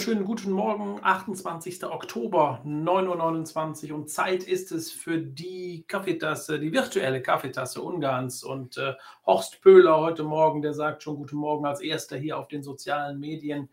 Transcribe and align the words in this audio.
wunderschönen 0.00 0.24
guten 0.24 0.52
Morgen, 0.52 0.98
28. 1.02 1.84
Oktober, 1.84 2.62
9.29 2.64 3.90
Uhr 3.90 3.96
und 3.96 4.08
Zeit 4.08 4.44
ist 4.44 4.72
es 4.72 4.90
für 4.90 5.18
die 5.18 5.84
Kaffeetasse, 5.86 6.58
die 6.58 6.72
virtuelle 6.72 7.20
Kaffeetasse 7.20 7.82
Ungarns 7.82 8.42
und 8.42 8.78
äh, 8.78 8.94
Horst 9.26 9.60
Pöhler 9.60 10.00
heute 10.00 10.22
Morgen, 10.22 10.62
der 10.62 10.72
sagt 10.72 11.02
schon 11.02 11.16
guten 11.16 11.36
Morgen 11.36 11.66
als 11.66 11.82
erster 11.82 12.16
hier 12.16 12.38
auf 12.38 12.48
den 12.48 12.62
sozialen 12.62 13.20
Medien. 13.20 13.68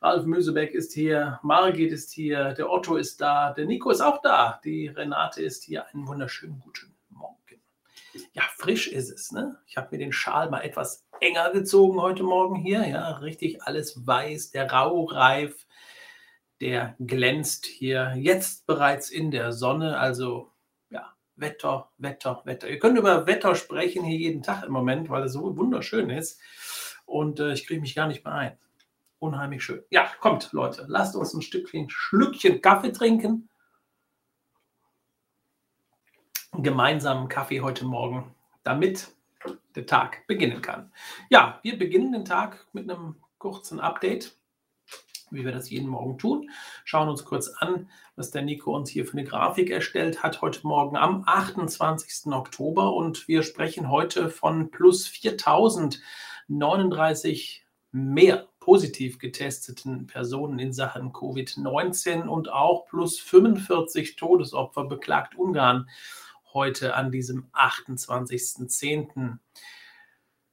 Ralf 0.00 0.24
Mösebeck 0.24 0.72
ist 0.72 0.94
hier, 0.94 1.38
Margit 1.42 1.92
ist 1.92 2.10
hier, 2.10 2.54
der 2.54 2.70
Otto 2.70 2.96
ist 2.96 3.20
da, 3.20 3.52
der 3.52 3.66
Nico 3.66 3.90
ist 3.90 4.00
auch 4.00 4.22
da, 4.22 4.62
die 4.64 4.88
Renate 4.88 5.42
ist 5.42 5.64
hier. 5.64 5.84
Einen 5.92 6.08
wunderschönen 6.08 6.58
guten 6.60 6.96
Morgen. 7.10 7.60
Ja, 8.32 8.44
frisch 8.56 8.88
ist 8.88 9.10
es, 9.10 9.30
ne? 9.30 9.58
Ich 9.66 9.76
habe 9.76 9.88
mir 9.90 9.98
den 9.98 10.12
Schal 10.12 10.48
mal 10.48 10.62
etwas 10.62 11.04
enger 11.20 11.50
gezogen 11.50 12.00
heute 12.00 12.22
Morgen 12.22 12.56
hier. 12.56 12.86
Ja, 12.86 13.10
richtig 13.18 13.62
alles 13.62 14.06
weiß, 14.06 14.50
der 14.52 14.70
Raureif, 14.70 15.66
der 16.60 16.94
glänzt 16.98 17.66
hier 17.66 18.14
jetzt 18.16 18.66
bereits 18.66 19.10
in 19.10 19.30
der 19.30 19.52
Sonne. 19.52 19.98
Also 19.98 20.50
ja, 20.90 21.12
Wetter, 21.36 21.90
Wetter, 21.98 22.42
Wetter. 22.44 22.68
Ihr 22.68 22.78
könnt 22.78 22.98
über 22.98 23.26
Wetter 23.26 23.54
sprechen 23.54 24.04
hier 24.04 24.18
jeden 24.18 24.42
Tag 24.42 24.64
im 24.64 24.72
Moment, 24.72 25.10
weil 25.10 25.24
es 25.24 25.32
so 25.32 25.56
wunderschön 25.56 26.10
ist. 26.10 26.40
Und 27.06 27.40
äh, 27.40 27.52
ich 27.52 27.66
kriege 27.66 27.80
mich 27.80 27.94
gar 27.94 28.06
nicht 28.06 28.24
mehr 28.24 28.34
ein. 28.34 28.58
Unheimlich 29.18 29.62
schön. 29.62 29.82
Ja, 29.90 30.10
kommt, 30.20 30.52
Leute, 30.52 30.86
lasst 30.88 31.14
uns 31.14 31.34
ein 31.34 31.42
Stückchen, 31.42 31.90
Schlückchen 31.90 32.62
Kaffee 32.62 32.92
trinken. 32.92 33.48
Gemeinsamen 36.52 37.28
Kaffee 37.28 37.60
heute 37.60 37.84
Morgen, 37.84 38.34
damit 38.64 39.12
der 39.74 39.86
Tag 39.86 40.26
beginnen 40.26 40.62
kann. 40.62 40.92
Ja, 41.30 41.60
wir 41.62 41.78
beginnen 41.78 42.12
den 42.12 42.24
Tag 42.24 42.66
mit 42.72 42.90
einem 42.90 43.16
kurzen 43.38 43.80
Update, 43.80 44.36
wie 45.30 45.44
wir 45.44 45.52
das 45.52 45.70
jeden 45.70 45.88
Morgen 45.88 46.18
tun. 46.18 46.50
Schauen 46.84 47.08
uns 47.08 47.24
kurz 47.24 47.48
an, 47.48 47.88
was 48.16 48.30
der 48.30 48.42
Nico 48.42 48.76
uns 48.76 48.90
hier 48.90 49.06
für 49.06 49.12
eine 49.12 49.24
Grafik 49.24 49.70
erstellt 49.70 50.22
hat, 50.22 50.42
heute 50.42 50.66
Morgen 50.66 50.96
am 50.96 51.24
28. 51.26 52.32
Oktober. 52.32 52.94
Und 52.94 53.28
wir 53.28 53.42
sprechen 53.42 53.90
heute 53.90 54.28
von 54.28 54.70
plus 54.70 55.06
4039 55.06 57.64
mehr 57.92 58.50
positiv 58.60 59.18
getesteten 59.18 60.06
Personen 60.06 60.58
in 60.58 60.72
Sachen 60.72 61.12
Covid-19 61.12 62.26
und 62.26 62.52
auch 62.52 62.86
plus 62.86 63.18
45 63.18 64.16
Todesopfer 64.16 64.84
beklagt 64.84 65.36
Ungarn 65.36 65.88
heute 66.54 66.94
an 66.94 67.10
diesem 67.10 67.48
28.10. 67.52 69.38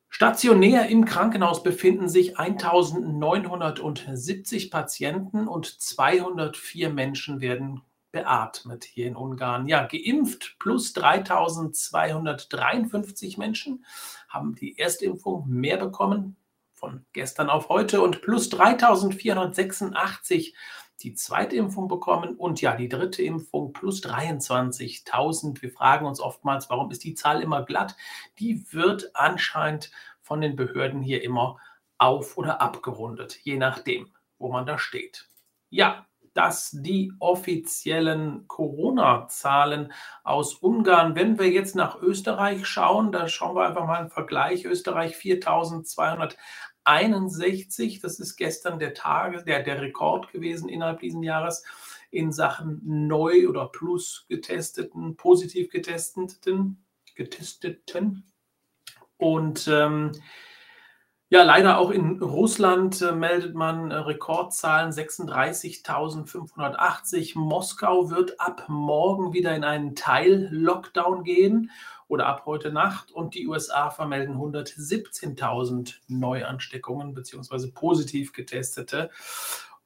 Stationär 0.10 0.90
im 0.90 1.06
Krankenhaus 1.06 1.64
befinden 1.64 2.10
sich 2.10 2.38
1970 2.40 4.72
Patienten 4.72 5.48
und 5.48 5.66
204 5.66 6.90
Menschen 6.90 7.40
werden 7.42 7.82
beatmet 8.12 8.84
hier 8.84 9.08
in 9.08 9.16
Ungarn. 9.16 9.68
Ja, 9.68 9.86
geimpft 9.86 10.58
plus 10.60 10.92
3253 10.94 13.38
Menschen 13.38 13.86
haben 14.28 14.56
die 14.56 14.80
Erstimpfung 14.80 15.48
mehr 15.48 15.78
bekommen 15.78 16.36
von 16.74 17.06
gestern 17.14 17.50
auf 17.50 17.70
heute 17.70 18.02
und 18.02 18.22
plus 18.22 18.50
3486 18.50 20.54
die 21.04 21.14
zweite 21.14 21.56
Impfung 21.56 21.88
bekommen 21.88 22.36
und 22.36 22.62
ja, 22.62 22.76
die 22.76 22.90
dritte 22.90 23.22
Impfung 23.22 23.74
plus 23.74 24.04
23.000. 24.04 25.62
Wir 25.62 25.72
fragen 25.72 26.06
uns 26.06 26.20
oftmals, 26.20 26.70
warum 26.70 26.92
ist 26.92 27.04
die 27.04 27.14
Zahl 27.14 27.42
immer 27.42 27.64
glatt? 27.64 27.96
Die 28.40 28.72
wird 28.74 29.12
anscheinend 29.14 29.92
von 30.22 30.42
den 30.42 30.56
Behörden 30.56 31.02
hier 31.02 31.24
immer 31.24 31.58
auf 31.98 32.38
oder 32.38 32.62
abgerundet, 32.62 33.40
je 33.44 33.58
nachdem, 33.58 34.12
wo 34.40 34.52
man 34.52 34.66
da 34.66 34.78
steht. 34.78 35.30
Ja, 35.70 36.06
dass 36.34 36.70
die 36.72 37.12
offiziellen 37.18 38.48
Corona-Zahlen 38.48 39.92
aus 40.24 40.54
Ungarn, 40.54 41.16
wenn 41.16 41.40
wir 41.40 41.50
jetzt 41.50 41.76
nach 41.76 42.00
Österreich 42.00 42.68
schauen, 42.68 43.12
da 43.12 43.28
schauen 43.28 43.56
wir 43.56 43.66
einfach 43.66 43.88
mal 43.88 44.02
einen 44.02 44.12
Vergleich. 44.12 44.64
Österreich 44.64 45.16
4200 45.18 46.38
61. 46.88 48.00
Das 48.00 48.20
ist 48.20 48.38
gestern 48.38 48.80
der 48.80 48.94
Tage, 48.94 49.44
der, 49.44 49.64
der 49.64 49.82
Rekord 49.82 50.32
gewesen 50.32 50.70
innerhalb 50.70 51.02
dieses 51.02 51.24
Jahres 51.24 51.64
in 52.12 52.32
Sachen 52.32 52.82
neu 52.84 53.50
oder 53.50 53.68
plus 53.68 54.26
getesteten, 54.30 55.18
positiv 55.18 55.70
getesteten, 55.70 56.86
getesteten. 57.16 58.24
Und 59.18 59.68
ähm, 59.68 60.14
ja, 61.30 61.44
leider 61.44 61.78
auch 61.78 61.92
in 61.92 62.22
Russland 62.22 63.02
äh, 63.02 63.12
meldet 63.12 63.54
man 63.54 63.92
äh, 63.92 63.98
Rekordzahlen 63.98 64.94
36.580. 64.94 67.38
Moskau 67.38 68.10
wird 68.10 68.40
ab 68.40 68.64
morgen 68.70 69.34
wieder 69.34 69.54
in 69.54 69.66
einen 69.66 69.94
Teil-Lockdown 69.94 71.26
gehen 71.26 71.70
oder 72.08 72.26
ab 72.28 72.44
heute 72.46 72.72
Nacht 72.72 73.12
und 73.12 73.36
die 73.36 73.48
USA 73.48 73.90
vermelden 73.90 74.36
117.000 74.36 75.96
Neuansteckungen 76.08 77.14
bzw. 77.14 77.72
positiv 77.72 78.34
getestete. 78.34 79.10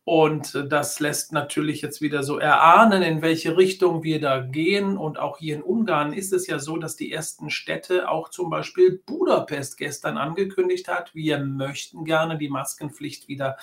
Und 0.03 0.65
das 0.69 0.99
lässt 0.99 1.31
natürlich 1.31 1.81
jetzt 1.81 2.01
wieder 2.01 2.23
so 2.23 2.39
erahnen, 2.39 3.03
in 3.03 3.21
welche 3.21 3.55
Richtung 3.55 4.01
wir 4.01 4.19
da 4.19 4.39
gehen. 4.39 4.97
Und 4.97 5.19
auch 5.19 5.37
hier 5.37 5.55
in 5.55 5.61
Ungarn 5.61 6.11
ist 6.13 6.33
es 6.33 6.47
ja 6.47 6.57
so, 6.57 6.77
dass 6.77 6.95
die 6.95 7.11
ersten 7.11 7.51
Städte, 7.51 8.09
auch 8.09 8.29
zum 8.29 8.49
Beispiel 8.49 9.01
Budapest 9.05 9.77
gestern 9.77 10.17
angekündigt 10.17 10.88
hat, 10.88 11.13
wir 11.13 11.38
möchten 11.39 12.03
gerne 12.03 12.39
die 12.39 12.49
Maskenpflicht 12.49 13.27
wieder 13.27 13.57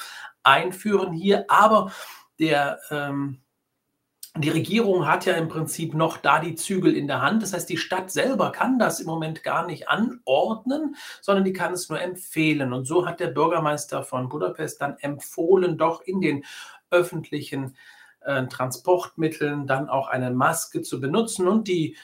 einführen 0.45 1.13
hier. 1.13 1.45
Aber 1.49 1.91
der 2.39 2.79
ähm, 2.91 3.41
die 4.41 4.51
Regierung 4.51 5.07
hat 5.07 5.27
ja 5.27 5.35
im 5.35 5.49
Prinzip 5.49 5.95
noch 5.95 6.17
da 6.17 6.39
die 6.41 6.55
Zügel 6.55 6.95
in 6.97 7.07
der 7.07 7.23
Hand. 7.23 7.43
Das 7.43 7.53
heißt, 7.53 7.69
die 7.69 7.77
Stadt 7.77 8.11
selber 8.11 8.53
kann 8.53 8.79
das 8.79 9.01
im 9.01 9.07
Moment 9.07 9.43
gar 9.43 9.67
nicht 9.67 9.89
anordnen, 9.89 10.97
sondern 11.21 11.45
die 11.45 11.53
kann 11.53 11.73
es 11.73 11.89
nur 11.89 12.01
empfehlen. 12.01 12.73
Und 12.73 12.87
so 12.87 13.07
hat 13.07 13.21
der 13.21 13.29
Bürgermeister 13.29 14.03
von 14.03 14.29
Budapest 14.29 14.81
dann 14.81 14.97
empfohlen, 14.99 15.79
doch 15.79 16.03
in 16.03 16.21
den 16.21 16.45
öffentlichen 16.91 17.77
äh, 18.21 18.47
Transportmitteln 18.47 19.67
dann 19.67 19.89
auch 19.89 20.09
eine 20.09 20.31
Maske 20.31 20.83
zu 20.83 21.01
benutzen 21.01 21.49
und 21.49 21.69
die 21.69 21.97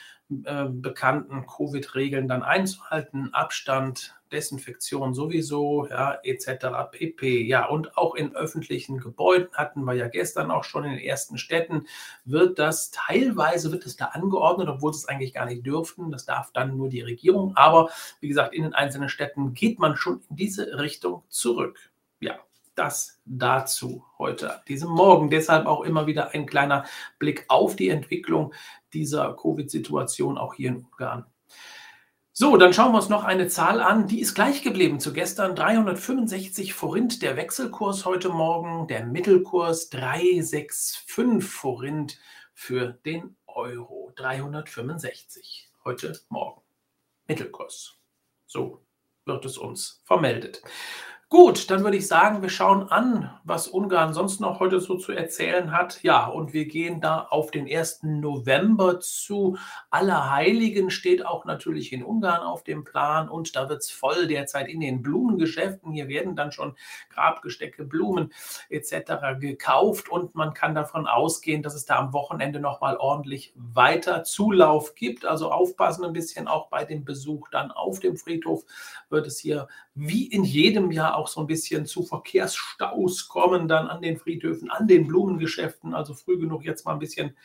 äh, 0.43 0.65
bekannten 0.65 1.45
Covid-Regeln 1.45 2.27
dann 2.27 2.41
einzuhalten, 2.41 3.33
Abstand, 3.33 4.15
Desinfektion 4.35 5.13
sowieso, 5.13 5.87
ja, 5.87 6.19
etc. 6.23 6.91
pp. 6.91 7.43
Ja, 7.43 7.67
und 7.67 7.97
auch 7.97 8.15
in 8.15 8.35
öffentlichen 8.35 8.97
Gebäuden 8.97 9.47
hatten 9.53 9.83
wir 9.85 9.93
ja 9.93 10.07
gestern 10.09 10.51
auch 10.51 10.65
schon 10.65 10.83
in 10.83 10.91
den 10.91 10.99
ersten 10.99 11.37
Städten, 11.37 11.87
wird 12.25 12.59
das 12.59 12.91
teilweise 12.91 13.71
wird 13.71 13.85
es 13.85 13.95
da 13.95 14.05
angeordnet, 14.07 14.67
obwohl 14.67 14.93
sie 14.93 14.99
es 14.99 15.07
eigentlich 15.07 15.33
gar 15.33 15.45
nicht 15.45 15.65
dürften. 15.65 16.11
Das 16.11 16.25
darf 16.25 16.51
dann 16.51 16.75
nur 16.75 16.89
die 16.89 17.01
Regierung. 17.01 17.55
Aber 17.55 17.89
wie 18.19 18.27
gesagt, 18.27 18.53
in 18.53 18.63
den 18.63 18.73
einzelnen 18.73 19.09
Städten 19.09 19.53
geht 19.53 19.79
man 19.79 19.95
schon 19.95 20.21
in 20.29 20.35
diese 20.35 20.79
Richtung 20.79 21.23
zurück. 21.29 21.79
Ja, 22.19 22.37
das 22.75 23.21
dazu 23.23 24.03
heute 24.19 24.61
diesem 24.67 24.89
Morgen. 24.89 25.29
Deshalb 25.29 25.65
auch 25.65 25.81
immer 25.81 26.07
wieder 26.07 26.31
ein 26.33 26.45
kleiner 26.45 26.85
Blick 27.19 27.45
auf 27.47 27.77
die 27.77 27.89
Entwicklung 27.89 28.53
dieser 28.93 29.33
Covid-Situation 29.33 30.37
auch 30.37 30.53
hier 30.53 30.69
in 30.69 30.85
Ungarn. 30.85 31.25
So, 32.37 32.57
dann 32.57 32.73
schauen 32.73 32.91
wir 32.91 32.97
uns 32.97 33.07
noch 33.07 33.23
eine 33.23 33.47
Zahl 33.47 33.79
an, 33.79 34.07
die 34.07 34.19
ist 34.19 34.35
gleich 34.35 34.61
geblieben 34.61 34.99
zu 34.99 35.13
gestern. 35.13 35.55
365 35.55 36.73
Forint 36.73 37.21
der 37.21 37.37
Wechselkurs 37.37 38.03
heute 38.03 38.27
Morgen, 38.27 38.89
der 38.89 39.05
Mittelkurs 39.05 39.89
365 39.89 41.05
Forint 41.41 42.19
für 42.53 42.87
den 43.05 43.37
Euro. 43.47 44.11
365 44.17 45.71
heute 45.85 46.19
Morgen. 46.27 46.61
Mittelkurs. 47.25 47.97
So 48.47 48.85
wird 49.23 49.45
es 49.45 49.57
uns 49.57 50.01
vermeldet. 50.03 50.61
Gut, 51.29 51.71
dann 51.71 51.83
würde 51.83 51.97
ich 51.97 52.07
sagen, 52.07 52.43
wir 52.43 52.49
schauen 52.49 52.91
an, 52.91 53.31
was 53.43 53.67
Ungarn 53.67 54.13
sonst 54.13 54.39
noch 54.39 54.59
heute 54.59 54.79
so 54.79 54.95
zu 54.95 55.11
erzählen 55.11 55.71
hat. 55.71 56.03
Ja, 56.03 56.27
und 56.27 56.53
wir 56.53 56.67
gehen 56.67 57.01
da 57.01 57.21
auf 57.31 57.49
den 57.49 57.67
1. 57.67 58.03
November 58.03 58.99
zu. 58.99 59.57
Allerheiligen 59.89 60.91
steht 60.91 61.25
auch 61.25 61.43
natürlich 61.45 61.91
in 61.93 62.03
Ungarn 62.03 62.43
auf 62.43 62.63
dem 62.63 62.83
Plan 62.83 63.27
und 63.27 63.55
da 63.55 63.69
wird 63.69 63.81
es 63.81 63.89
voll 63.89 64.27
derzeit 64.27 64.67
in 64.67 64.79
den 64.79 65.01
Blumengeschäften. 65.01 65.91
Hier 65.91 66.07
werden 66.09 66.35
dann 66.35 66.51
schon 66.51 66.75
Grabgestecke, 67.09 67.85
Blumen 67.85 68.31
etc. 68.69 69.39
gekauft 69.39 70.09
und 70.09 70.35
man 70.35 70.53
kann 70.53 70.75
davon 70.75 71.07
ausgehen, 71.07 71.63
dass 71.63 71.73
es 71.73 71.85
da 71.85 71.95
am 71.95 72.13
Wochenende 72.13 72.59
nochmal 72.59 72.97
ordentlich 72.97 73.51
weiter 73.55 74.23
Zulauf 74.23 74.93
gibt. 74.93 75.25
Also 75.25 75.51
aufpassen 75.51 76.05
ein 76.05 76.13
bisschen 76.13 76.47
auch 76.47 76.69
bei 76.69 76.85
dem 76.85 77.03
Besuch 77.03 77.49
dann 77.49 77.71
auf 77.71 77.99
dem 77.99 78.15
Friedhof 78.15 78.63
wird 79.09 79.25
es 79.25 79.39
hier 79.39 79.67
wie 79.95 80.27
in 80.27 80.43
jedem 80.43 80.91
Jahr 80.91 81.15
auch 81.15 81.29
so 81.29 81.39
ein 81.39 81.47
bisschen 81.47 81.85
zu 81.85 82.03
Verkehrsstaus 82.03 83.29
kommen, 83.29 83.69
dann 83.69 83.87
an 83.87 84.01
den 84.01 84.17
Friedhöfen, 84.17 84.69
an 84.69 84.87
den 84.87 85.07
Blumengeschäften. 85.07 85.95
Also 85.95 86.13
früh 86.13 86.37
genug 86.37 86.65
jetzt 86.65 86.85
mal 86.85 86.93
ein 86.93 86.99
bisschen 86.99 87.35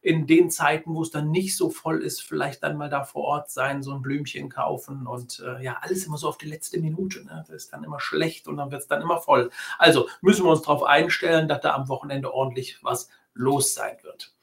in 0.00 0.26
den 0.26 0.50
Zeiten, 0.50 0.94
wo 0.94 1.02
es 1.02 1.10
dann 1.10 1.30
nicht 1.30 1.56
so 1.56 1.70
voll 1.70 2.02
ist, 2.02 2.22
vielleicht 2.22 2.62
dann 2.64 2.76
mal 2.76 2.88
da 2.88 3.04
vor 3.04 3.22
Ort 3.22 3.50
sein, 3.50 3.84
so 3.84 3.92
ein 3.92 4.02
Blümchen 4.02 4.48
kaufen 4.48 5.06
und 5.06 5.40
äh, 5.46 5.62
ja, 5.62 5.78
alles 5.80 6.04
immer 6.04 6.18
so 6.18 6.28
auf 6.28 6.38
die 6.38 6.48
letzte 6.48 6.80
Minute. 6.80 7.24
Ne? 7.24 7.44
Das 7.46 7.64
ist 7.64 7.72
dann 7.72 7.84
immer 7.84 8.00
schlecht 8.00 8.48
und 8.48 8.56
dann 8.56 8.72
wird 8.72 8.82
es 8.82 8.88
dann 8.88 9.00
immer 9.00 9.20
voll. 9.20 9.50
Also 9.78 10.08
müssen 10.20 10.44
wir 10.44 10.50
uns 10.50 10.62
darauf 10.62 10.82
einstellen, 10.82 11.46
dass 11.46 11.60
da 11.60 11.74
am 11.74 11.88
Wochenende 11.88 12.34
ordentlich 12.34 12.78
was 12.82 13.08
los 13.34 13.74
sein 13.74 13.96
wird. 14.02 14.34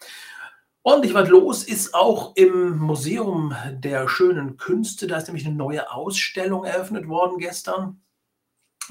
Ordentlich 0.84 1.14
was 1.14 1.28
los 1.28 1.64
ist 1.64 1.94
auch 1.94 2.36
im 2.36 2.78
Museum 2.78 3.54
der 3.70 4.08
schönen 4.08 4.58
Künste. 4.58 5.08
Da 5.08 5.18
ist 5.18 5.28
nämlich 5.28 5.46
eine 5.46 5.56
neue 5.56 5.92
Ausstellung 5.92 6.64
eröffnet 6.64 7.08
worden 7.08 7.38
gestern. 7.38 8.02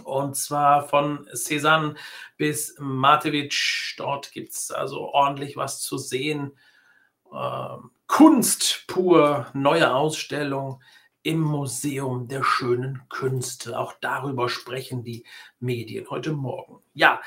Und 0.05 0.37
zwar 0.37 0.87
von 0.87 1.27
Cezanne 1.35 1.95
bis 2.37 2.77
Matewitsch. 2.79 3.95
Dort 3.99 4.33
gibt 4.33 4.53
es 4.53 4.71
also 4.71 5.01
ordentlich 5.01 5.57
was 5.57 5.81
zu 5.81 5.99
sehen. 5.99 6.53
Ähm, 7.33 7.91
Kunst 8.07 8.85
pur, 8.87 9.47
neue 9.55 9.95
Ausstellung 9.95 10.83
im 11.23 11.41
Museum 11.41 12.29
der 12.29 12.45
schönen 12.45 13.03
Künste. 13.09 13.79
Auch 13.79 13.95
darüber 14.01 14.49
sprechen 14.49 15.05
die 15.05 15.27
Medien 15.59 16.09
heute 16.11 16.33
Morgen. 16.33 16.83
Ja, 16.95 17.21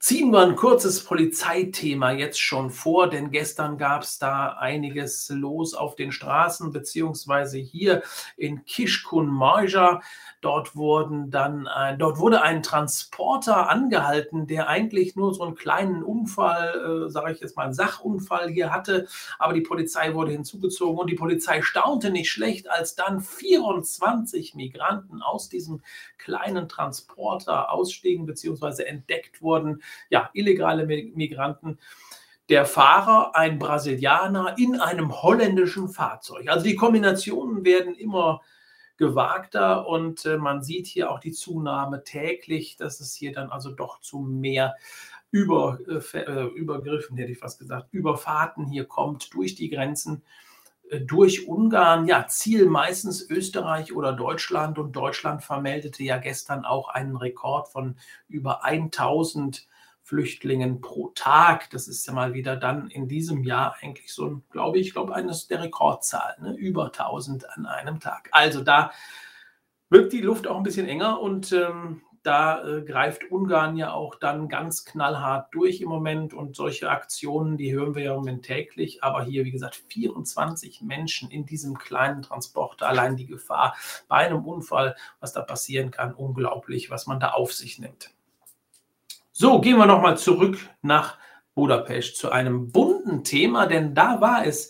Ziehen 0.00 0.30
wir 0.30 0.40
ein 0.40 0.54
kurzes 0.54 1.02
Polizeithema 1.02 2.12
jetzt 2.12 2.40
schon 2.40 2.70
vor, 2.70 3.10
denn 3.10 3.32
gestern 3.32 3.78
gab 3.78 4.02
es 4.02 4.18
da 4.18 4.50
einiges 4.50 5.28
los 5.28 5.74
auf 5.74 5.96
den 5.96 6.12
Straßen, 6.12 6.70
beziehungsweise 6.70 7.58
hier 7.58 8.02
in 8.36 8.64
Kishkun 8.64 9.26
Marja. 9.26 10.00
Dort, 10.40 10.76
wurden 10.76 11.32
dann 11.32 11.66
ein, 11.66 11.98
dort 11.98 12.18
wurde 12.18 12.42
ein 12.42 12.62
Transporter 12.62 13.68
angehalten, 13.68 14.46
der 14.46 14.68
eigentlich 14.68 15.16
nur 15.16 15.34
so 15.34 15.42
einen 15.42 15.56
kleinen 15.56 16.04
Unfall, 16.04 17.06
äh, 17.06 17.10
sage 17.10 17.32
ich 17.32 17.40
jetzt 17.40 17.56
mal, 17.56 17.64
einen 17.64 17.74
Sachunfall 17.74 18.48
hier 18.48 18.70
hatte. 18.70 19.08
Aber 19.40 19.52
die 19.52 19.62
Polizei 19.62 20.14
wurde 20.14 20.30
hinzugezogen 20.30 20.98
und 20.98 21.10
die 21.10 21.16
Polizei 21.16 21.60
staunte 21.62 22.10
nicht 22.10 22.30
schlecht, 22.30 22.70
als 22.70 22.94
dann 22.94 23.20
24 23.20 24.54
Migranten 24.54 25.22
aus 25.22 25.48
diesem 25.48 25.82
kleinen 26.18 26.68
Transporter 26.68 27.72
ausstiegen 27.72 28.24
bzw. 28.26 28.84
entdeckt 28.84 29.42
wurden 29.42 29.82
ja, 30.08 30.30
illegale 30.34 30.86
Migranten. 30.86 31.78
Der 32.48 32.64
Fahrer, 32.64 33.34
ein 33.34 33.58
Brasilianer 33.58 34.56
in 34.56 34.80
einem 34.80 35.20
holländischen 35.22 35.88
Fahrzeug. 35.88 36.48
Also 36.48 36.64
die 36.64 36.76
Kombinationen 36.76 37.64
werden 37.64 37.94
immer 37.94 38.40
gewagter 38.98 39.86
und 39.86 40.26
äh, 40.26 40.36
man 40.36 40.62
sieht 40.62 40.86
hier 40.86 41.10
auch 41.10 41.20
die 41.20 41.32
Zunahme 41.32 42.04
täglich, 42.04 42.76
dass 42.76 43.00
es 43.00 43.14
hier 43.14 43.32
dann 43.32 43.50
also 43.50 43.70
doch 43.70 44.00
zu 44.00 44.18
mehr 44.18 44.76
über, 45.30 45.78
äh, 45.88 46.18
äh 46.18 46.46
Übergriffen, 46.48 47.16
hätte 47.16 47.32
ich 47.32 47.38
fast 47.38 47.58
gesagt, 47.58 47.88
Überfahrten 47.92 48.66
hier 48.66 48.84
kommt 48.84 49.32
durch 49.34 49.54
die 49.54 49.70
Grenzen 49.70 50.22
äh, 50.90 51.00
durch 51.00 51.46
Ungarn, 51.46 52.06
ja, 52.06 52.26
Ziel 52.26 52.66
meistens 52.66 53.28
Österreich 53.28 53.94
oder 53.94 54.12
Deutschland. 54.12 54.78
Und 54.78 54.92
Deutschland 54.92 55.42
vermeldete 55.42 56.02
ja 56.02 56.18
gestern 56.18 56.64
auch 56.64 56.88
einen 56.88 57.16
Rekord 57.16 57.68
von 57.68 57.96
über 58.28 58.64
1000 58.64 59.66
Flüchtlingen 60.08 60.80
pro 60.80 61.08
Tag. 61.08 61.68
Das 61.68 61.86
ist 61.86 62.06
ja 62.06 62.14
mal 62.14 62.32
wieder 62.32 62.56
dann 62.56 62.88
in 62.88 63.08
diesem 63.08 63.44
Jahr 63.44 63.76
eigentlich 63.82 64.10
so, 64.10 64.40
glaube 64.50 64.78
ich, 64.78 64.94
glaube 64.94 65.14
eines 65.14 65.48
der 65.48 65.62
Rekordzahlen, 65.62 66.42
ne? 66.42 66.54
über 66.56 66.86
1000 66.86 67.46
an 67.50 67.66
einem 67.66 68.00
Tag. 68.00 68.30
Also 68.32 68.62
da 68.62 68.90
wird 69.90 70.14
die 70.14 70.22
Luft 70.22 70.46
auch 70.46 70.56
ein 70.56 70.62
bisschen 70.62 70.88
enger 70.88 71.20
und 71.20 71.52
ähm, 71.52 72.00
da 72.22 72.64
äh, 72.66 72.82
greift 72.82 73.30
Ungarn 73.30 73.76
ja 73.76 73.92
auch 73.92 74.14
dann 74.14 74.48
ganz 74.48 74.86
knallhart 74.86 75.54
durch 75.54 75.82
im 75.82 75.90
Moment 75.90 76.32
und 76.32 76.56
solche 76.56 76.88
Aktionen, 76.88 77.58
die 77.58 77.74
hören 77.74 77.94
wir 77.94 78.04
ja 78.04 78.12
im 78.12 78.20
Moment 78.20 78.46
täglich. 78.46 79.04
Aber 79.04 79.24
hier, 79.24 79.44
wie 79.44 79.50
gesagt, 79.50 79.76
24 79.76 80.80
Menschen 80.80 81.30
in 81.30 81.44
diesem 81.44 81.76
kleinen 81.76 82.22
Transporter, 82.22 82.88
allein 82.88 83.16
die 83.16 83.26
Gefahr 83.26 83.76
bei 84.08 84.26
einem 84.26 84.46
Unfall, 84.46 84.96
was 85.20 85.34
da 85.34 85.42
passieren 85.42 85.90
kann, 85.90 86.14
unglaublich, 86.14 86.88
was 86.88 87.06
man 87.06 87.20
da 87.20 87.32
auf 87.32 87.52
sich 87.52 87.78
nimmt. 87.78 88.10
So, 89.40 89.60
gehen 89.60 89.76
wir 89.76 89.86
nochmal 89.86 90.18
zurück 90.18 90.58
nach 90.82 91.16
Budapest 91.54 92.16
zu 92.16 92.32
einem 92.32 92.72
bunten 92.72 93.22
Thema, 93.22 93.66
denn 93.66 93.94
da 93.94 94.20
war 94.20 94.44
es 94.44 94.68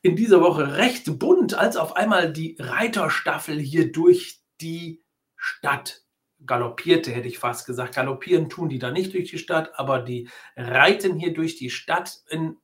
in 0.00 0.16
dieser 0.16 0.40
Woche 0.40 0.78
recht 0.78 1.18
bunt, 1.18 1.52
als 1.52 1.76
auf 1.76 1.94
einmal 1.94 2.32
die 2.32 2.56
Reiterstaffel 2.58 3.60
hier 3.60 3.92
durch 3.92 4.40
die 4.62 5.04
Stadt 5.36 6.00
galoppierte, 6.46 7.10
hätte 7.10 7.28
ich 7.28 7.38
fast 7.38 7.66
gesagt. 7.66 7.94
Galoppieren 7.94 8.48
tun 8.48 8.70
die 8.70 8.78
da 8.78 8.90
nicht 8.90 9.12
durch 9.12 9.28
die 9.28 9.38
Stadt, 9.38 9.78
aber 9.78 9.98
die 9.98 10.30
reiten 10.56 11.18
hier 11.18 11.34
durch 11.34 11.56
die 11.56 11.68
Stadt 11.68 12.22
in 12.30 12.56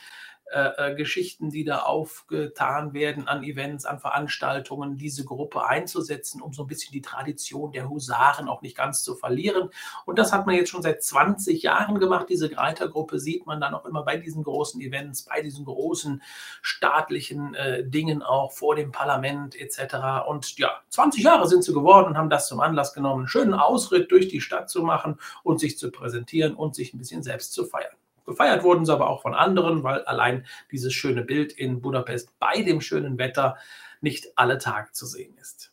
äh, 0.52 0.91
äh, 0.91 0.94
Geschichten, 0.97 1.50
die 1.50 1.62
da 1.62 1.79
aufgetan 1.82 2.93
werden 2.93 3.29
an 3.29 3.44
Events, 3.44 3.87
an 3.87 4.00
Veranstaltungen, 4.00 4.97
diese 4.97 5.25
Gruppe 5.25 5.64
einzusetzen, 5.64 6.43
um 6.43 6.52
so 6.52 6.64
ein 6.64 6.67
bisschen 6.67 6.93
die 6.93 7.02
Tradition 7.02 7.70
der 7.70 7.88
Husaren 7.88 8.49
auch 8.49 8.61
nicht 8.61 8.76
ganz 8.76 9.05
zu 9.05 9.14
verlieren. 9.14 9.70
Und 10.06 10.19
das 10.19 10.32
hat 10.32 10.47
man 10.47 10.56
jetzt 10.56 10.70
schon 10.70 10.82
seit 10.82 11.05
20 11.05 11.62
Jahren 11.62 12.00
gemacht. 12.00 12.26
Diese 12.29 12.50
Greitergruppe 12.50 13.20
sieht 13.20 13.47
man 13.47 13.61
dann 13.61 13.75
auch 13.75 13.85
immer 13.85 14.02
bei 14.02 14.17
diesen 14.17 14.43
großen 14.43 14.81
Events, 14.81 15.23
bei 15.23 15.41
diesen 15.41 15.64
großen 15.64 16.20
staatlichen 16.62 17.55
äh, 17.55 17.88
Dingen 17.88 18.20
auch 18.20 18.50
vor 18.50 18.75
dem 18.75 18.91
Parlament 18.91 19.55
etc. 19.55 20.26
Und 20.26 20.58
ja, 20.58 20.81
20 20.88 21.23
Jahre 21.23 21.46
sind 21.46 21.62
sie 21.62 21.73
geworden 21.73 22.08
und 22.08 22.19
haben 22.19 22.29
das 22.29 22.49
zum 22.49 22.58
Anlass 22.58 22.93
genommen, 22.93 23.20
einen 23.20 23.29
schönen 23.29 23.55
Ausritt 23.55 24.11
durch 24.11 24.26
die 24.26 24.41
Stadt 24.41 24.69
zu 24.69 24.82
machen 24.82 25.20
und 25.44 25.61
sich 25.61 25.79
zu 25.79 25.93
präsentieren 25.93 26.56
und 26.56 26.75
sich 26.75 26.93
ein 26.93 26.99
bisschen 26.99 27.23
selbst 27.23 27.53
zu 27.53 27.64
feiern. 27.64 28.00
Gefeiert 28.31 28.62
wurden 28.62 28.87
sie 28.87 28.93
aber 28.93 29.11
auch 29.11 29.23
von 29.23 29.35
anderen, 29.35 29.82
weil 29.82 30.05
allein 30.05 30.47
dieses 30.71 30.93
schöne 30.93 31.23
Bild 31.23 31.53
in 31.53 31.82
Budapest 31.82 32.38
bei 32.38 32.62
dem 32.62 32.81
schönen 32.81 33.19
Wetter 33.19 33.56
nicht 34.00 34.38
alle 34.38 34.59
Tage 34.59 34.93
zu 34.93 35.05
sehen 35.05 35.37
ist. 35.37 35.73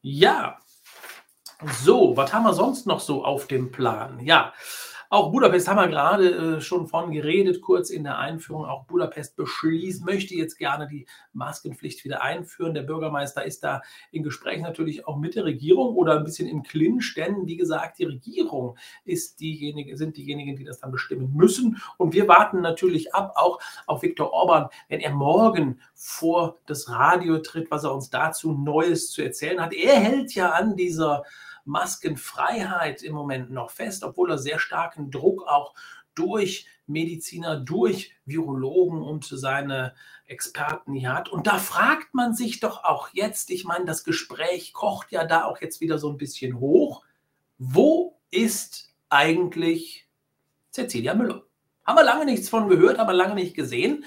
Ja, 0.00 0.60
so, 1.82 2.16
was 2.16 2.32
haben 2.32 2.44
wir 2.44 2.54
sonst 2.54 2.86
noch 2.86 3.00
so 3.00 3.24
auf 3.24 3.48
dem 3.48 3.72
Plan? 3.72 4.20
Ja, 4.20 4.52
auch 5.10 5.32
Budapest 5.32 5.68
haben 5.68 5.78
wir 5.78 5.88
gerade 5.88 6.56
äh, 6.56 6.60
schon 6.60 6.86
von 6.86 7.10
geredet, 7.10 7.62
kurz 7.62 7.88
in 7.88 8.04
der 8.04 8.18
Einführung. 8.18 8.66
Auch 8.66 8.84
Budapest 8.84 9.36
beschließt, 9.36 10.04
möchte 10.04 10.34
jetzt 10.34 10.58
gerne 10.58 10.86
die 10.86 11.06
Maskenpflicht 11.32 12.04
wieder 12.04 12.22
einführen. 12.22 12.74
Der 12.74 12.82
Bürgermeister 12.82 13.44
ist 13.44 13.64
da 13.64 13.80
in 14.10 14.22
Gespräch 14.22 14.60
natürlich 14.60 15.06
auch 15.06 15.16
mit 15.16 15.34
der 15.34 15.44
Regierung 15.44 15.94
oder 15.96 16.18
ein 16.18 16.24
bisschen 16.24 16.46
im 16.46 16.62
Clinch, 16.62 17.14
denn 17.16 17.46
wie 17.46 17.56
gesagt, 17.56 17.98
die 17.98 18.04
Regierung 18.04 18.76
ist 19.04 19.40
diejenige, 19.40 19.96
sind 19.96 20.16
diejenigen, 20.16 20.56
die 20.56 20.64
das 20.64 20.80
dann 20.80 20.92
bestimmen 20.92 21.32
müssen. 21.34 21.78
Und 21.96 22.12
wir 22.12 22.28
warten 22.28 22.60
natürlich 22.60 23.14
ab, 23.14 23.32
auch 23.36 23.60
auf 23.86 24.02
Viktor 24.02 24.32
Orban, 24.32 24.68
wenn 24.88 25.00
er 25.00 25.12
morgen 25.12 25.80
vor 25.94 26.58
das 26.66 26.90
Radio 26.90 27.38
tritt, 27.38 27.70
was 27.70 27.84
er 27.84 27.94
uns 27.94 28.10
dazu 28.10 28.52
Neues 28.52 29.10
zu 29.10 29.22
erzählen 29.22 29.60
hat. 29.60 29.72
Er 29.72 29.94
hält 29.94 30.34
ja 30.34 30.50
an 30.50 30.76
dieser 30.76 31.24
Maskenfreiheit 31.68 33.02
im 33.02 33.14
Moment 33.14 33.50
noch 33.50 33.70
fest, 33.70 34.02
obwohl 34.02 34.30
er 34.30 34.38
sehr 34.38 34.58
starken 34.58 35.10
Druck 35.10 35.46
auch 35.46 35.74
durch 36.14 36.66
Mediziner, 36.86 37.60
durch 37.60 38.12
Virologen 38.24 39.02
und 39.02 39.24
seine 39.24 39.94
Experten 40.26 40.94
hier 40.94 41.14
hat. 41.14 41.28
Und 41.28 41.46
da 41.46 41.58
fragt 41.58 42.14
man 42.14 42.34
sich 42.34 42.60
doch 42.60 42.82
auch 42.82 43.10
jetzt, 43.12 43.50
ich 43.50 43.64
meine, 43.64 43.84
das 43.84 44.02
Gespräch 44.02 44.72
kocht 44.72 45.12
ja 45.12 45.24
da 45.24 45.44
auch 45.44 45.60
jetzt 45.60 45.80
wieder 45.80 45.98
so 45.98 46.10
ein 46.10 46.16
bisschen 46.16 46.58
hoch. 46.58 47.04
Wo 47.58 48.18
ist 48.30 48.94
eigentlich 49.10 50.08
Cecilia 50.72 51.14
Müller? 51.14 51.44
Haben 51.84 51.98
wir 51.98 52.04
lange 52.04 52.24
nichts 52.24 52.48
von 52.48 52.68
gehört, 52.68 52.98
aber 52.98 53.12
lange 53.12 53.34
nicht 53.34 53.54
gesehen. 53.54 54.04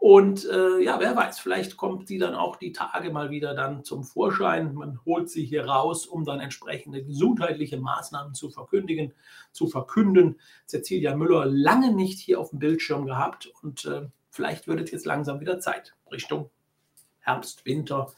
Und 0.00 0.48
äh, 0.48 0.78
ja, 0.78 1.00
wer 1.00 1.16
weiß, 1.16 1.40
vielleicht 1.40 1.76
kommt 1.76 2.06
sie 2.06 2.18
dann 2.18 2.34
auch 2.34 2.56
die 2.56 2.72
Tage 2.72 3.10
mal 3.10 3.30
wieder 3.30 3.54
dann 3.54 3.82
zum 3.82 4.04
Vorschein. 4.04 4.74
Man 4.74 5.00
holt 5.04 5.28
sie 5.28 5.44
hier 5.44 5.66
raus, 5.66 6.06
um 6.06 6.24
dann 6.24 6.38
entsprechende 6.38 7.04
gesundheitliche 7.04 7.78
Maßnahmen 7.78 8.34
zu 8.34 8.50
verkündigen, 8.50 9.12
zu 9.50 9.66
verkünden. 9.66 10.38
Cecilia 10.66 11.16
Müller 11.16 11.46
lange 11.46 11.92
nicht 11.92 12.20
hier 12.20 12.38
auf 12.38 12.50
dem 12.50 12.60
Bildschirm 12.60 13.06
gehabt 13.06 13.52
und 13.62 13.86
äh, 13.86 14.08
vielleicht 14.30 14.68
wird 14.68 14.80
es 14.80 14.92
jetzt 14.92 15.06
langsam 15.06 15.40
wieder 15.40 15.58
Zeit 15.58 15.96
Richtung 16.12 16.50
Herbst, 17.18 17.66
Winter, 17.66 18.12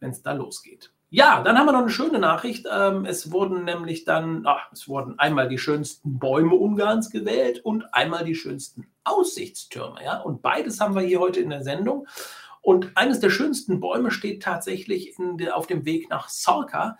wenn 0.00 0.10
es 0.10 0.22
da 0.22 0.32
losgeht. 0.34 0.92
Ja, 1.08 1.40
dann 1.42 1.56
haben 1.56 1.66
wir 1.66 1.72
noch 1.72 1.80
eine 1.80 1.90
schöne 1.90 2.18
Nachricht. 2.18 2.66
Ähm, 2.70 3.04
es 3.04 3.30
wurden 3.30 3.64
nämlich 3.64 4.04
dann, 4.04 4.42
ach, 4.44 4.72
es 4.72 4.88
wurden 4.88 5.18
einmal 5.18 5.48
die 5.48 5.58
schönsten 5.58 6.18
Bäume 6.18 6.56
Ungarns 6.56 7.10
gewählt 7.10 7.60
und 7.64 7.94
einmal 7.94 8.24
die 8.24 8.34
schönsten 8.34 8.88
Aussichtstürme. 9.04 10.02
Ja? 10.04 10.20
Und 10.20 10.42
beides 10.42 10.80
haben 10.80 10.96
wir 10.96 11.02
hier 11.02 11.20
heute 11.20 11.40
in 11.40 11.50
der 11.50 11.62
Sendung. 11.62 12.08
Und 12.60 12.90
eines 12.96 13.20
der 13.20 13.30
schönsten 13.30 13.78
Bäume 13.78 14.10
steht 14.10 14.42
tatsächlich 14.42 15.14
der, 15.18 15.56
auf 15.56 15.68
dem 15.68 15.84
Weg 15.84 16.10
nach 16.10 16.28
Sorka. 16.28 16.98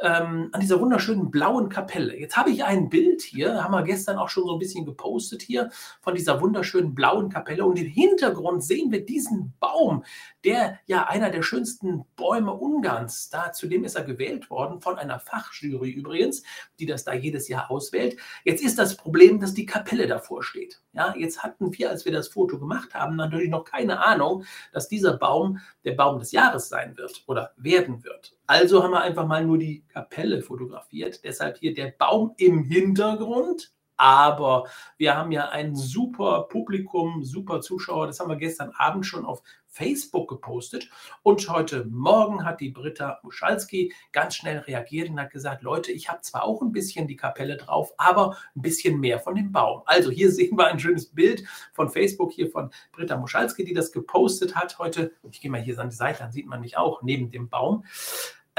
Ähm, 0.00 0.48
an 0.52 0.60
dieser 0.60 0.80
wunderschönen 0.80 1.30
blauen 1.30 1.68
Kapelle. 1.68 2.18
Jetzt 2.18 2.36
habe 2.36 2.50
ich 2.50 2.64
ein 2.64 2.88
Bild 2.88 3.22
hier, 3.22 3.64
haben 3.64 3.72
wir 3.72 3.82
gestern 3.82 4.16
auch 4.18 4.28
schon 4.28 4.44
so 4.44 4.52
ein 4.52 4.58
bisschen 4.58 4.84
gepostet 4.84 5.42
hier, 5.42 5.70
von 6.00 6.14
dieser 6.14 6.40
wunderschönen 6.40 6.94
blauen 6.94 7.28
Kapelle. 7.28 7.64
Und 7.64 7.78
im 7.78 7.86
Hintergrund 7.86 8.62
sehen 8.62 8.92
wir 8.92 9.04
diesen 9.04 9.54
Baum, 9.58 10.04
der 10.44 10.78
ja 10.86 11.08
einer 11.08 11.30
der 11.30 11.42
schönsten 11.42 12.04
Bäume 12.16 12.54
Ungarns, 12.54 13.28
da 13.30 13.52
zudem 13.52 13.84
ist 13.84 13.96
er 13.96 14.04
gewählt 14.04 14.50
worden, 14.50 14.80
von 14.80 14.98
einer 14.98 15.18
Fachjury 15.18 15.90
übrigens, 15.90 16.42
die 16.78 16.86
das 16.86 17.04
da 17.04 17.12
jedes 17.12 17.48
Jahr 17.48 17.70
auswählt. 17.70 18.16
Jetzt 18.44 18.62
ist 18.62 18.78
das 18.78 18.96
Problem, 18.96 19.40
dass 19.40 19.54
die 19.54 19.66
Kapelle 19.66 20.06
davor 20.06 20.42
steht. 20.42 20.80
Ja, 20.92 21.14
jetzt 21.16 21.42
hatten 21.42 21.76
wir, 21.76 21.90
als 21.90 22.04
wir 22.04 22.12
das 22.12 22.28
Foto 22.28 22.58
gemacht 22.58 22.94
haben, 22.94 23.16
natürlich 23.16 23.50
noch 23.50 23.64
keine 23.64 24.04
Ahnung, 24.04 24.44
dass 24.72 24.88
dieser 24.88 25.16
Baum 25.16 25.58
der 25.84 25.92
Baum 25.92 26.18
des 26.18 26.32
Jahres 26.32 26.68
sein 26.68 26.96
wird 26.96 27.24
oder 27.26 27.52
werden 27.56 28.04
wird. 28.04 28.37
Also 28.48 28.82
haben 28.82 28.92
wir 28.92 29.02
einfach 29.02 29.26
mal 29.26 29.44
nur 29.44 29.58
die 29.58 29.84
Kapelle 29.88 30.40
fotografiert. 30.40 31.22
Deshalb 31.22 31.58
hier 31.58 31.74
der 31.74 31.88
Baum 31.98 32.32
im 32.38 32.62
Hintergrund. 32.64 33.74
Aber 33.98 34.68
wir 34.96 35.16
haben 35.16 35.32
ja 35.32 35.50
ein 35.50 35.76
super 35.76 36.46
Publikum, 36.48 37.24
super 37.24 37.60
Zuschauer. 37.60 38.06
Das 38.06 38.20
haben 38.20 38.30
wir 38.30 38.36
gestern 38.36 38.70
Abend 38.78 39.04
schon 39.04 39.26
auf 39.26 39.42
Facebook 39.66 40.30
gepostet. 40.30 40.88
Und 41.22 41.46
heute 41.50 41.84
Morgen 41.84 42.46
hat 42.46 42.60
die 42.60 42.70
Britta 42.70 43.18
Muschalski 43.22 43.92
ganz 44.12 44.36
schnell 44.36 44.60
reagiert 44.60 45.10
und 45.10 45.20
hat 45.20 45.30
gesagt, 45.30 45.62
Leute, 45.62 45.92
ich 45.92 46.08
habe 46.08 46.22
zwar 46.22 46.44
auch 46.44 46.62
ein 46.62 46.72
bisschen 46.72 47.06
die 47.06 47.16
Kapelle 47.16 47.58
drauf, 47.58 47.92
aber 47.98 48.38
ein 48.56 48.62
bisschen 48.62 48.98
mehr 48.98 49.20
von 49.20 49.34
dem 49.34 49.52
Baum. 49.52 49.82
Also 49.84 50.10
hier 50.10 50.32
sehen 50.32 50.56
wir 50.56 50.68
ein 50.68 50.80
schönes 50.80 51.06
Bild 51.06 51.44
von 51.74 51.90
Facebook 51.90 52.32
hier 52.32 52.50
von 52.50 52.70
Britta 52.92 53.18
Muschalski, 53.18 53.64
die 53.64 53.74
das 53.74 53.92
gepostet 53.92 54.54
hat 54.54 54.78
heute. 54.78 55.12
Ich 55.30 55.42
gehe 55.42 55.50
mal 55.50 55.60
hier 55.60 55.78
an 55.78 55.90
die 55.90 55.96
Seite, 55.96 56.20
dann 56.20 56.32
sieht 56.32 56.46
man 56.46 56.62
mich 56.62 56.78
auch 56.78 57.02
neben 57.02 57.30
dem 57.30 57.50
Baum. 57.50 57.84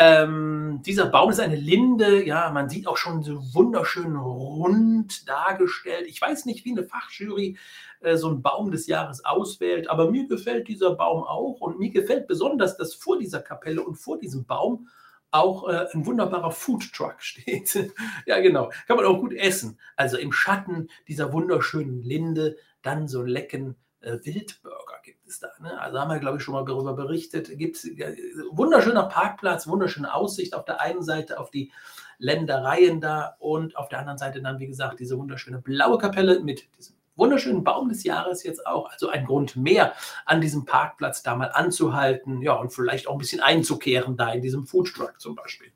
Ähm, 0.02 0.82
dieser 0.86 1.08
Baum 1.08 1.30
ist 1.30 1.42
eine 1.42 1.58
Linde, 1.58 2.26
ja, 2.26 2.52
man 2.52 2.70
sieht 2.70 2.88
auch 2.88 2.96
schon 2.96 3.22
so 3.22 3.54
wunderschön 3.54 4.16
rund 4.16 5.28
dargestellt. 5.28 6.08
Ich 6.08 6.22
weiß 6.22 6.46
nicht, 6.46 6.64
wie 6.64 6.72
eine 6.72 6.86
Fachjury 6.86 7.58
äh, 8.00 8.16
so 8.16 8.30
einen 8.30 8.42
Baum 8.42 8.72
des 8.72 8.88
Jahres 8.88 9.26
auswählt, 9.26 9.90
aber 9.90 10.10
mir 10.10 10.26
gefällt 10.26 10.70
dieser 10.70 10.96
Baum 10.96 11.26
auch 11.26 11.60
und 11.60 11.80
mir 11.80 11.90
gefällt 11.90 12.28
besonders, 12.28 12.78
dass 12.78 12.94
vor 12.94 13.20
dieser 13.20 13.42
Kapelle 13.42 13.84
und 13.84 13.96
vor 13.96 14.18
diesem 14.18 14.46
Baum 14.46 14.88
auch 15.32 15.68
äh, 15.68 15.88
ein 15.94 16.06
wunderbarer 16.06 16.52
Foodtruck 16.52 17.16
steht. 17.22 17.92
ja, 18.26 18.40
genau. 18.40 18.72
Kann 18.88 18.96
man 18.96 19.06
auch 19.06 19.20
gut 19.20 19.34
essen. 19.34 19.78
Also 19.98 20.18
im 20.18 20.32
Schatten 20.32 20.88
dieser 21.10 21.34
wunderschönen 21.34 22.02
Linde 22.04 22.56
dann 22.84 23.10
so 23.10 23.22
lecken 23.22 23.76
äh, 24.00 24.18
Wildburger 24.24 24.89
gibt 25.04 25.28
es 25.28 25.40
da. 25.40 25.50
Ne? 25.60 25.80
Also 25.80 26.00
haben 26.00 26.10
wir, 26.10 26.20
glaube 26.20 26.38
ich, 26.38 26.44
schon 26.44 26.54
mal 26.54 26.66
darüber 26.66 26.94
berichtet. 26.94 27.58
Gibt 27.58 27.84
äh, 27.86 28.16
wunderschöner 28.52 29.04
Parkplatz, 29.04 29.68
wunderschöne 29.68 30.14
Aussicht 30.14 30.54
auf 30.54 30.66
der 30.66 30.82
einen 30.82 31.04
Seite 31.04 31.40
auf 31.40 31.52
die 31.52 31.72
Ländereien 32.18 33.02
da 33.02 33.36
und 33.40 33.78
auf 33.78 33.90
der 33.90 34.00
anderen 34.00 34.18
Seite 34.18 34.42
dann, 34.42 34.60
wie 34.60 34.68
gesagt, 34.68 35.00
diese 35.00 35.18
wunderschöne 35.18 35.60
blaue 35.60 35.98
Kapelle 35.98 36.42
mit 36.42 36.68
diesem 36.78 36.96
wunderschönen 37.20 37.64
Baum 37.64 37.90
des 37.90 38.04
Jahres 38.04 38.44
jetzt 38.44 38.66
auch. 38.66 38.90
Also 38.90 39.10
ein 39.10 39.26
Grund 39.26 39.56
mehr, 39.56 39.94
an 40.26 40.42
diesem 40.42 40.66
Parkplatz 40.66 41.22
da 41.22 41.36
mal 41.36 41.52
anzuhalten, 41.52 42.42
ja, 42.42 42.54
und 42.54 42.74
vielleicht 42.74 43.08
auch 43.08 43.14
ein 43.14 43.20
bisschen 43.20 43.42
einzukehren 43.42 44.18
da 44.18 44.32
in 44.32 44.42
diesem 44.42 44.66
Foodtruck 44.66 45.20
zum 45.20 45.36
Beispiel. 45.36 45.72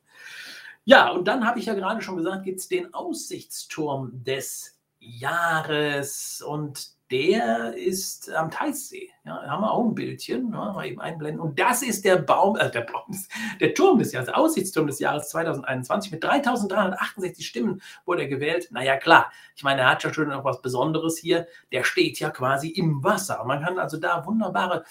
Ja, 0.86 1.12
und 1.12 1.27
dann 1.27 1.46
habe 1.46 1.60
ich 1.60 1.65
ja 1.65 1.75
gerade 1.75 2.01
schon 2.01 2.18
gesagt, 2.18 2.44
gibt 2.44 2.60
es 2.60 2.68
den 2.68 2.94
Aussichtsturm 2.94 4.24
des 4.24 4.77
Jahres 5.00 6.42
und 6.42 6.92
der 7.13 7.75
ist 7.77 8.34
am 8.34 8.50
Teissee. 8.50 9.12
Ja, 9.24 9.39
haben 9.46 9.62
wir 9.62 9.72
auch 9.72 9.86
ein 9.86 9.93
Bildchen, 9.93 10.51
ja, 10.51 10.74
mal 10.74 10.88
eben 10.88 11.00
einblenden. 11.00 11.39
Und 11.39 11.60
das 11.60 11.84
ist 11.84 12.03
der 12.03 12.17
Baum, 12.17 12.58
äh, 12.58 12.72
der 12.72 12.82
Baum, 12.82 13.15
der 13.60 13.75
Turm 13.75 14.00
des 14.00 14.13
Jahres, 14.13 14.25
der 14.25 14.38
Aussichtsturm 14.38 14.88
des 14.88 14.98
Jahres 14.98 15.29
2021. 15.29 16.12
Mit 16.12 16.24
3368 16.24 17.46
Stimmen 17.46 17.84
wurde 18.05 18.24
er 18.24 18.27
gewählt. 18.29 18.70
Naja, 18.72 18.98
klar, 18.98 19.32
ich 19.55 19.63
meine, 19.63 19.82
er 19.82 19.91
hat 19.91 20.03
ja 20.03 20.12
schon 20.12 20.29
noch 20.29 20.43
was 20.43 20.63
Besonderes 20.63 21.20
hier. 21.20 21.46
Der 21.72 21.84
steht 21.84 22.20
ja 22.20 22.32
quasi 22.32 22.70
im 22.70 23.03
Wasser. 23.03 23.43
Man 23.46 23.63
kann 23.63 23.77
also 23.77 23.98
da 23.98 24.25
wunderbare 24.25 24.84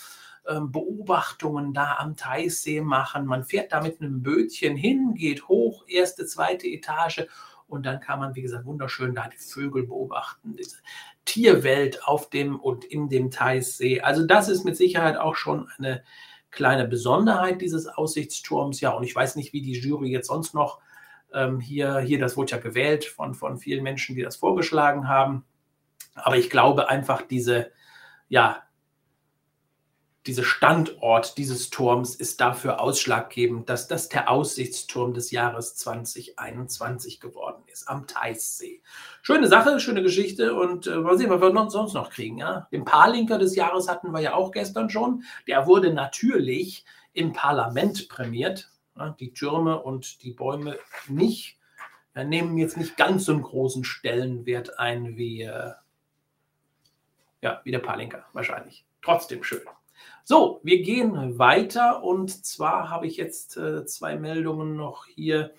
ähm, 0.49 0.71
Beobachtungen 0.71 1.75
da 1.75 1.97
am 1.99 2.17
Teissee 2.17 2.83
machen. 2.83 3.27
Man 3.27 3.43
fährt 3.43 3.73
da 3.73 3.81
mit 3.81 4.01
einem 4.01 4.23
Bötchen 4.23 4.77
hin, 4.77 5.15
geht 5.15 5.49
hoch, 5.49 5.85
erste, 5.89 6.25
zweite 6.27 6.69
Etage 6.69 7.27
und 7.73 7.87
dann 7.87 8.01
kann 8.01 8.19
man, 8.19 8.35
wie 8.35 8.43
gesagt, 8.43 8.67
wunderschön 8.67 9.15
da 9.15 9.29
die 9.29 9.39
Vögel 9.39 9.87
beobachten, 9.87 10.57
diese 10.57 10.77
Tierwelt 11.25 12.07
auf 12.07 12.29
dem 12.29 12.61
und 12.61 12.85
in 12.85 13.09
dem 13.09 13.31
Teissee. 13.31 14.03
Also 14.03 14.27
das 14.27 14.51
ist 14.51 14.65
mit 14.65 14.77
Sicherheit 14.77 15.17
auch 15.17 15.37
schon 15.37 15.69
eine 15.79 16.03
kleine 16.51 16.87
Besonderheit 16.87 17.63
dieses 17.63 17.87
Aussichtsturms. 17.87 18.83
Ja, 18.83 18.91
und 18.91 19.05
ich 19.05 19.17
weiß 19.17 19.37
nicht, 19.37 19.55
wie 19.55 19.63
die 19.63 19.73
Jury 19.73 20.11
jetzt 20.11 20.27
sonst 20.27 20.53
noch 20.53 20.81
ähm, 21.33 21.61
hier, 21.61 22.01
hier, 22.01 22.19
das 22.19 22.37
wurde 22.37 22.53
ja 22.53 22.59
gewählt 22.59 23.07
von, 23.07 23.35
von 23.35 23.57
vielen 23.57 23.83
Menschen, 23.83 24.17
die 24.17 24.23
das 24.23 24.37
vorgeschlagen 24.37 25.09
haben. 25.09 25.47
Aber 26.15 26.37
ich 26.37 26.51
glaube 26.51 26.91
einfach, 26.91 27.23
diese, 27.23 27.73
ja, 28.29 28.63
dieser 30.27 30.45
Standort 30.45 31.37
dieses 31.37 31.71
Turms 31.71 32.15
ist 32.15 32.41
dafür 32.41 32.81
ausschlaggebend, 32.81 33.69
dass 33.69 33.89
das 33.89 34.09
der 34.09 34.31
Aussichtsturm 34.31 35.15
des 35.15 35.33
Jahres 35.33 35.75
2021 35.77 37.19
geworden 37.19 37.63
ist, 37.67 37.89
am 37.89 38.07
Teissee. 38.07 38.83
Schöne 39.23 39.49
Sache, 39.49 39.81
schöne 39.81 40.03
Geschichte 40.03 40.55
und 40.55 40.87
äh, 40.87 40.97
mal 40.97 41.19
sehen, 41.19 41.31
was 41.31 41.41
wir 41.41 41.71
sonst 41.71 41.95
noch 41.95 42.11
kriegen. 42.11 42.39
Ja? 42.39 42.69
Den 42.71 42.85
Paarlinker 42.85 43.39
des 43.39 43.57
Jahres 43.57 43.89
hatten 43.89 44.13
wir 44.13 44.21
ja 44.21 44.35
auch 44.35 44.53
gestern 44.53 44.91
schon. 44.91 45.25
Der 45.49 45.67
wurde 45.67 45.93
natürlich 45.93 46.85
im 47.13 47.33
Parlament 47.33 48.09
prämiert. 48.09 48.71
Ja? 48.97 49.17
Die 49.19 49.33
Türme 49.33 49.83
und 49.83 50.23
die 50.23 50.33
Bäume 50.33 50.79
nicht. 51.09 51.59
Wir 52.15 52.25
nehmen 52.25 52.57
jetzt 52.59 52.77
nicht 52.77 52.97
ganz 52.97 53.25
so 53.25 53.33
einen 53.33 53.43
großen 53.43 53.83
Stellenwert 53.83 54.79
ein 54.79 55.17
wie, 55.17 55.43
äh, 55.43 55.73
ja, 57.41 57.61
wie 57.65 57.73
der 57.73 57.81
Paarlinker 57.81 58.25
wahrscheinlich. 58.33 58.85
Trotzdem 59.01 59.43
schön. 59.43 59.63
So, 60.25 60.61
wir 60.63 60.83
gehen 60.83 61.39
weiter 61.39 62.03
und 62.05 62.45
zwar 62.47 62.91
habe 62.91 63.07
ich 63.07 63.17
jetzt 63.17 63.57
äh, 63.57 63.85
zwei 63.87 64.17
Meldungen 64.17 64.77
noch 64.77 65.07
hier. 65.07 65.53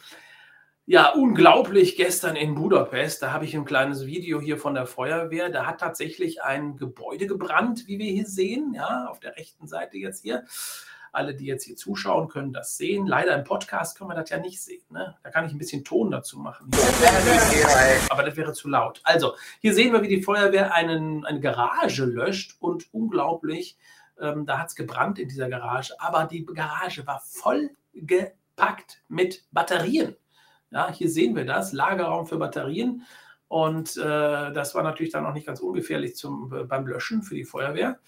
Ja, 0.85 1.13
unglaublich, 1.13 1.95
gestern 1.95 2.35
in 2.35 2.55
Budapest, 2.55 3.21
da 3.21 3.31
habe 3.31 3.45
ich 3.45 3.55
ein 3.55 3.63
kleines 3.63 4.05
Video 4.05 4.41
hier 4.41 4.57
von 4.57 4.73
der 4.73 4.85
Feuerwehr. 4.85 5.49
Da 5.49 5.65
hat 5.65 5.79
tatsächlich 5.79 6.43
ein 6.43 6.75
Gebäude 6.75 7.25
gebrannt, 7.25 7.87
wie 7.87 7.99
wir 7.99 8.11
hier 8.11 8.25
sehen, 8.25 8.73
ja, 8.73 9.07
auf 9.07 9.21
der 9.21 9.37
rechten 9.37 9.67
Seite 9.67 9.97
jetzt 9.97 10.23
hier. 10.23 10.43
Alle, 11.13 11.35
die 11.35 11.45
jetzt 11.45 11.63
hier 11.63 11.75
zuschauen, 11.75 12.27
können 12.27 12.53
das 12.53 12.75
sehen. 12.75 13.05
Leider 13.05 13.35
im 13.35 13.43
Podcast 13.43 13.97
können 13.97 14.09
wir 14.09 14.15
das 14.15 14.31
ja 14.31 14.39
nicht 14.39 14.61
sehen. 14.61 14.83
Ne? 14.89 15.15
Da 15.23 15.29
kann 15.29 15.45
ich 15.45 15.51
ein 15.51 15.59
bisschen 15.59 15.85
Ton 15.85 16.09
dazu 16.09 16.39
machen. 16.39 16.71
Aber 18.09 18.23
das 18.23 18.35
wäre 18.35 18.51
zu 18.51 18.67
laut. 18.67 18.99
Also, 19.03 19.35
hier 19.61 19.75
sehen 19.75 19.93
wir, 19.93 20.01
wie 20.01 20.07
die 20.07 20.23
Feuerwehr 20.23 20.73
einen, 20.73 21.23
eine 21.23 21.39
Garage 21.39 22.05
löscht 22.05 22.57
und 22.59 22.91
unglaublich, 22.93 23.77
ähm, 24.19 24.45
da 24.45 24.59
hat 24.59 24.67
es 24.67 24.75
gebrannt 24.75 25.19
in 25.19 25.27
dieser 25.27 25.49
Garage, 25.49 25.93
aber 25.99 26.25
die 26.25 26.45
Garage 26.45 27.05
war 27.05 27.21
voll 27.25 27.71
gepackt 27.93 29.03
mit 29.07 29.45
Batterien. 29.51 30.15
Ja, 30.71 30.91
hier 30.91 31.09
sehen 31.09 31.35
wir 31.35 31.45
das, 31.45 31.73
Lagerraum 31.73 32.25
für 32.25 32.37
Batterien. 32.37 33.03
Und 33.47 33.97
äh, 33.97 34.51
das 34.51 34.73
war 34.73 34.81
natürlich 34.81 35.11
dann 35.11 35.27
auch 35.27 35.33
nicht 35.33 35.45
ganz 35.45 35.59
ungefährlich 35.59 36.15
zum, 36.15 36.51
äh, 36.51 36.63
beim 36.63 36.87
Löschen 36.87 37.21
für 37.21 37.35
die 37.35 37.43
Feuerwehr. 37.43 37.99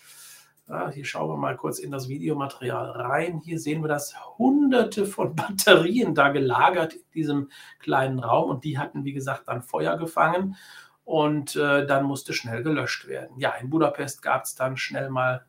Ja, 0.68 0.90
hier 0.90 1.06
schauen 1.06 1.30
wir 1.30 1.38
mal 1.38 1.56
kurz 1.56 1.78
in 1.78 1.92
das 1.92 2.10
Videomaterial 2.10 2.90
rein. 2.90 3.40
Hier 3.44 3.60
sehen 3.60 3.84
wir 3.84 3.88
das 3.88 4.16
hunderte 4.40 5.06
von 5.06 5.36
Batterien 5.36 6.16
da 6.16 6.30
gelagert 6.30 6.96
in 6.96 7.12
diesem 7.14 7.50
kleinen 7.78 8.18
Raum. 8.18 8.50
Und 8.50 8.64
die 8.64 8.80
hatten, 8.80 9.06
wie 9.06 9.14
gesagt, 9.14 9.48
dann 9.48 9.62
Feuer 9.62 9.98
gefangen. 9.98 10.56
Und 11.04 11.56
äh, 11.56 11.86
dann 11.86 12.06
musste 12.06 12.34
schnell 12.34 12.64
gelöscht 12.64 13.08
werden. 13.08 13.38
Ja, 13.38 13.52
in 13.62 13.70
Budapest 13.70 14.24
gab 14.24 14.46
es 14.46 14.56
dann 14.56 14.76
schnell 14.76 15.12
mal 15.12 15.46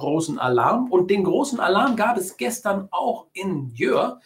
großen 0.00 0.40
Alarm. 0.40 0.90
Und 0.90 1.10
den 1.10 1.22
großen 1.22 1.60
Alarm 1.60 1.94
gab 1.94 2.16
es 2.16 2.36
gestern 2.36 2.88
auch 2.90 3.26
in 3.32 3.70
Jör. 3.74 4.20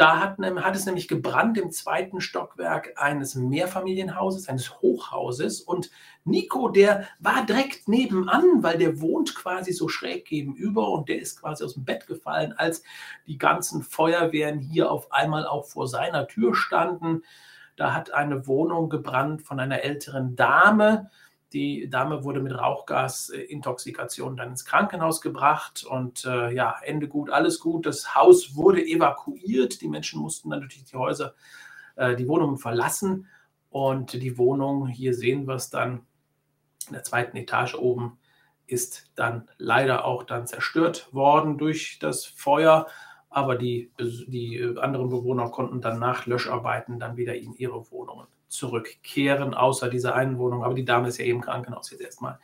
Da 0.00 0.18
hat, 0.18 0.38
hat, 0.38 0.74
es 0.74 0.86
nämlich 0.86 1.08
gebrannt 1.08 1.58
im 1.58 1.72
zweiten 1.72 2.22
Stockwerk 2.22 2.94
eines 2.96 3.34
Mehrfamilienhauses, 3.34 4.48
eines 4.48 4.80
Hochhauses. 4.80 5.60
Und 5.60 5.90
Nico, 6.24 6.70
der 6.70 7.06
war 7.18 7.44
direkt 7.44 7.86
nebenan, 7.86 8.62
weil 8.62 8.78
der 8.78 9.02
wohnt 9.02 9.34
quasi 9.34 9.74
so 9.74 9.88
schräg 9.88 10.24
gegenüber 10.24 10.88
und 10.88 11.10
der 11.10 11.18
ist 11.18 11.42
quasi 11.42 11.64
aus 11.64 11.74
dem 11.74 11.84
Bett 11.84 12.06
gefallen, 12.06 12.54
als 12.56 12.82
die 13.26 13.36
ganzen 13.36 13.82
Feuerwehren 13.82 14.58
hier 14.58 14.90
auf 14.90 15.12
einmal 15.12 15.46
auch 15.46 15.66
vor 15.66 15.86
seiner 15.86 16.26
Tür 16.26 16.54
standen. 16.54 17.22
Da 17.76 17.92
hat 17.92 18.10
eine 18.10 18.46
Wohnung 18.46 18.88
gebrannt 18.88 19.42
von 19.42 19.60
einer 19.60 19.82
älteren 19.82 20.34
Dame. 20.34 21.10
Die 21.52 21.90
Dame 21.90 22.22
wurde 22.22 22.40
mit 22.40 22.56
Rauchgasintoxikation 22.56 24.36
dann 24.36 24.50
ins 24.50 24.64
Krankenhaus 24.64 25.20
gebracht 25.20 25.84
und 25.84 26.24
äh, 26.24 26.52
ja, 26.54 26.76
Ende 26.82 27.08
gut, 27.08 27.30
alles 27.30 27.58
gut. 27.58 27.86
Das 27.86 28.14
Haus 28.14 28.54
wurde 28.54 28.84
evakuiert. 28.84 29.80
Die 29.80 29.88
Menschen 29.88 30.20
mussten 30.20 30.50
dann 30.50 30.60
natürlich 30.60 30.84
die 30.84 30.96
Häuser, 30.96 31.34
äh, 31.96 32.14
die 32.14 32.28
Wohnungen 32.28 32.56
verlassen 32.56 33.26
und 33.68 34.12
die 34.12 34.38
Wohnung, 34.38 34.86
hier 34.86 35.12
sehen 35.12 35.48
wir 35.48 35.54
es 35.54 35.70
dann 35.70 36.02
in 36.86 36.94
der 36.94 37.02
zweiten 37.02 37.36
Etage 37.36 37.74
oben, 37.74 38.18
ist 38.66 39.10
dann 39.16 39.48
leider 39.58 40.04
auch 40.04 40.22
dann 40.22 40.46
zerstört 40.46 41.12
worden 41.12 41.58
durch 41.58 41.98
das 42.00 42.26
Feuer. 42.26 42.86
aber 43.28 43.56
die, 43.56 43.92
die 43.98 44.74
anderen 44.80 45.08
Bewohner 45.08 45.50
konnten 45.50 45.80
dann 45.80 46.00
nach 46.00 46.26
Löscharbeiten 46.26 46.98
dann 46.98 47.16
wieder 47.16 47.36
in 47.36 47.54
ihre 47.54 47.90
Wohnungen 47.90 48.26
zurückkehren, 48.50 49.54
außer 49.54 49.88
dieser 49.88 50.14
einen 50.14 50.38
Wohnung. 50.38 50.64
Aber 50.64 50.74
die 50.74 50.84
Dame 50.84 51.08
ist 51.08 51.18
ja 51.18 51.24
eben 51.24 51.40
Krankenhaus 51.40 51.90
jetzt 51.90 52.02
erstmal. 52.02 52.38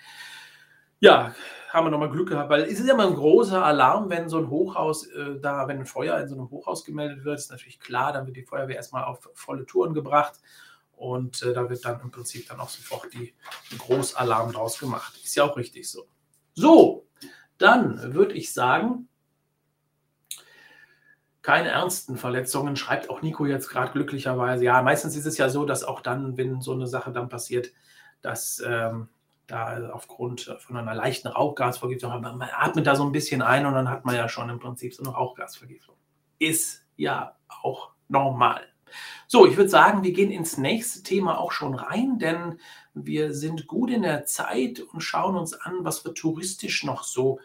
Ja, 1.01 1.35
haben 1.69 1.87
wir 1.87 1.91
nochmal 1.91 2.11
Glück 2.11 2.31
gehabt, 2.31 2.49
weil 2.49 2.63
es 2.63 2.81
ist 2.81 2.87
ja 2.87 2.95
immer 2.95 3.07
ein 3.07 3.15
großer 3.15 3.63
Alarm, 3.63 4.09
wenn 4.09 4.31
so 4.31 4.39
ein 4.39 4.49
Hochhaus 4.49 5.07
äh, 5.09 5.39
da, 5.41 5.69
wenn 5.69 5.81
ein 5.81 5.87
Feuer 5.87 6.19
in 6.19 6.29
so 6.29 6.35
einem 6.35 6.51
Hochhaus 6.51 6.85
gemeldet 6.85 7.25
wird, 7.25 7.39
ist 7.39 7.51
natürlich 7.51 7.81
klar, 7.81 8.15
dann 8.15 8.27
wird 8.27 8.37
die 8.37 8.45
Feuerwehr 8.45 8.77
erstmal 8.77 9.05
auf 9.05 9.29
volle 9.35 9.67
Touren 9.67 9.93
gebracht 9.93 10.41
und 10.93 11.43
äh, 11.43 11.53
da 11.53 11.69
wird 11.69 11.85
dann 11.85 12.01
im 12.01 12.11
Prinzip 12.11 12.49
dann 12.49 12.61
auch 12.61 12.71
sofort 12.71 13.13
die 13.13 13.35
Großalarm 13.77 14.53
draus 14.53 14.79
gemacht. 14.79 15.15
Ist 15.23 15.37
ja 15.37 15.45
auch 15.45 15.57
richtig 15.57 15.91
so. 15.91 16.07
So, 16.55 17.07
dann 17.59 18.15
würde 18.15 18.33
ich 18.33 18.55
sagen, 18.55 19.09
keine 21.47 21.69
ernsten 21.69 22.17
Verletzungen, 22.17 22.75
schreibt 22.75 23.09
auch 23.09 23.23
Nico 23.23 23.47
jetzt 23.47 23.69
gerade 23.69 23.93
glücklicherweise. 23.93 24.65
Ja, 24.65 24.83
meistens 24.83 25.15
ist 25.15 25.27
es 25.27 25.39
ja 25.39 25.49
so, 25.49 25.65
dass 25.65 25.85
auch 25.85 26.01
dann, 26.01 26.37
wenn 26.37 26.61
so 26.61 26.73
eine 26.73 26.89
Sache 26.89 27.13
dann 27.13 27.29
passiert, 27.29 27.71
dass 28.21 28.61
ähm, 28.67 29.09
da 29.47 29.91
aufgrund 29.91 30.57
von 30.59 30.77
einer 30.77 30.97
leichten 30.97 31.29
Rauchgasvergiftung, 31.29 32.21
man 32.21 32.43
atmet 32.43 32.89
da 32.89 32.97
so 32.97 33.05
ein 33.05 33.13
bisschen 33.13 33.43
ein 33.43 33.65
und 33.65 33.75
dann 33.75 33.89
hat 33.89 34.05
man 34.05 34.17
ja 34.17 34.29
schon 34.29 34.51
im 34.51 34.59
Prinzip 34.59 34.93
so 34.93 35.05
eine 35.05 35.13
Rauchgasvergiftung. 35.13 35.95
Ist 36.41 36.85
ja 36.97 37.37
auch 37.63 37.93
normal. 38.09 38.63
So, 39.29 39.47
ich 39.47 39.57
würde 39.57 39.71
sagen, 39.71 40.03
wir 40.03 40.13
gehen 40.13 40.33
ins 40.33 40.59
nächste 40.59 41.05
Thema 41.05 41.39
auch 41.39 41.53
schon 41.53 41.75
rein, 41.75 42.19
denn 42.19 42.59
wir 42.93 43.33
sind 43.33 43.69
gut 43.69 43.93
in 43.93 44.03
der 44.03 44.25
Zeit 44.25 44.81
und 44.81 45.01
schauen 45.01 45.37
uns 45.37 45.55
an, 45.55 45.85
was 45.85 46.05
wir 46.05 46.13
touristisch 46.13 46.83
noch 46.83 47.05
so 47.05 47.39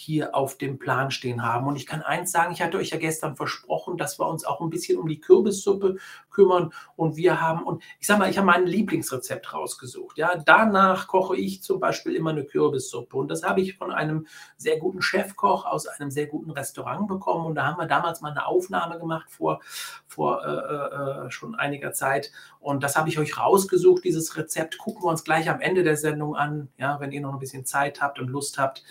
hier 0.00 0.36
auf 0.36 0.56
dem 0.56 0.78
Plan 0.78 1.10
stehen 1.10 1.42
haben. 1.42 1.66
Und 1.66 1.74
ich 1.74 1.84
kann 1.84 2.02
eins 2.02 2.30
sagen, 2.30 2.52
ich 2.52 2.62
hatte 2.62 2.78
euch 2.78 2.90
ja 2.90 2.98
gestern 2.98 3.34
versprochen, 3.34 3.96
dass 3.96 4.20
wir 4.20 4.28
uns 4.28 4.44
auch 4.44 4.60
ein 4.60 4.70
bisschen 4.70 4.96
um 4.96 5.08
die 5.08 5.20
Kürbissuppe 5.20 5.96
kümmern. 6.30 6.72
Und 6.94 7.16
wir 7.16 7.40
haben, 7.40 7.64
und 7.64 7.82
ich 7.98 8.06
sage 8.06 8.20
mal, 8.20 8.30
ich 8.30 8.38
habe 8.38 8.46
mein 8.46 8.64
Lieblingsrezept 8.64 9.52
rausgesucht. 9.52 10.16
Ja, 10.16 10.36
danach 10.36 11.08
koche 11.08 11.36
ich 11.36 11.64
zum 11.64 11.80
Beispiel 11.80 12.14
immer 12.14 12.30
eine 12.30 12.44
Kürbissuppe. 12.44 13.16
Und 13.16 13.28
das 13.28 13.42
habe 13.42 13.60
ich 13.60 13.76
von 13.76 13.90
einem 13.90 14.28
sehr 14.56 14.78
guten 14.78 15.02
Chefkoch 15.02 15.66
aus 15.66 15.88
einem 15.88 16.12
sehr 16.12 16.28
guten 16.28 16.52
Restaurant 16.52 17.08
bekommen. 17.08 17.46
Und 17.46 17.56
da 17.56 17.66
haben 17.66 17.80
wir 17.80 17.86
damals 17.86 18.20
mal 18.20 18.30
eine 18.30 18.46
Aufnahme 18.46 19.00
gemacht 19.00 19.28
vor, 19.28 19.58
vor 20.06 20.44
äh, 20.44 21.26
äh, 21.26 21.30
schon 21.32 21.56
einiger 21.56 21.92
Zeit. 21.92 22.30
Und 22.60 22.84
das 22.84 22.96
habe 22.96 23.08
ich 23.08 23.18
euch 23.18 23.36
rausgesucht, 23.36 24.04
dieses 24.04 24.36
Rezept. 24.36 24.78
Gucken 24.78 25.02
wir 25.02 25.10
uns 25.10 25.24
gleich 25.24 25.50
am 25.50 25.60
Ende 25.60 25.82
der 25.82 25.96
Sendung 25.96 26.36
an, 26.36 26.68
ja, 26.76 27.00
wenn 27.00 27.10
ihr 27.10 27.20
noch 27.20 27.32
ein 27.32 27.40
bisschen 27.40 27.64
Zeit 27.64 28.00
habt 28.00 28.20
und 28.20 28.28
Lust 28.28 28.58
habt 28.58 28.84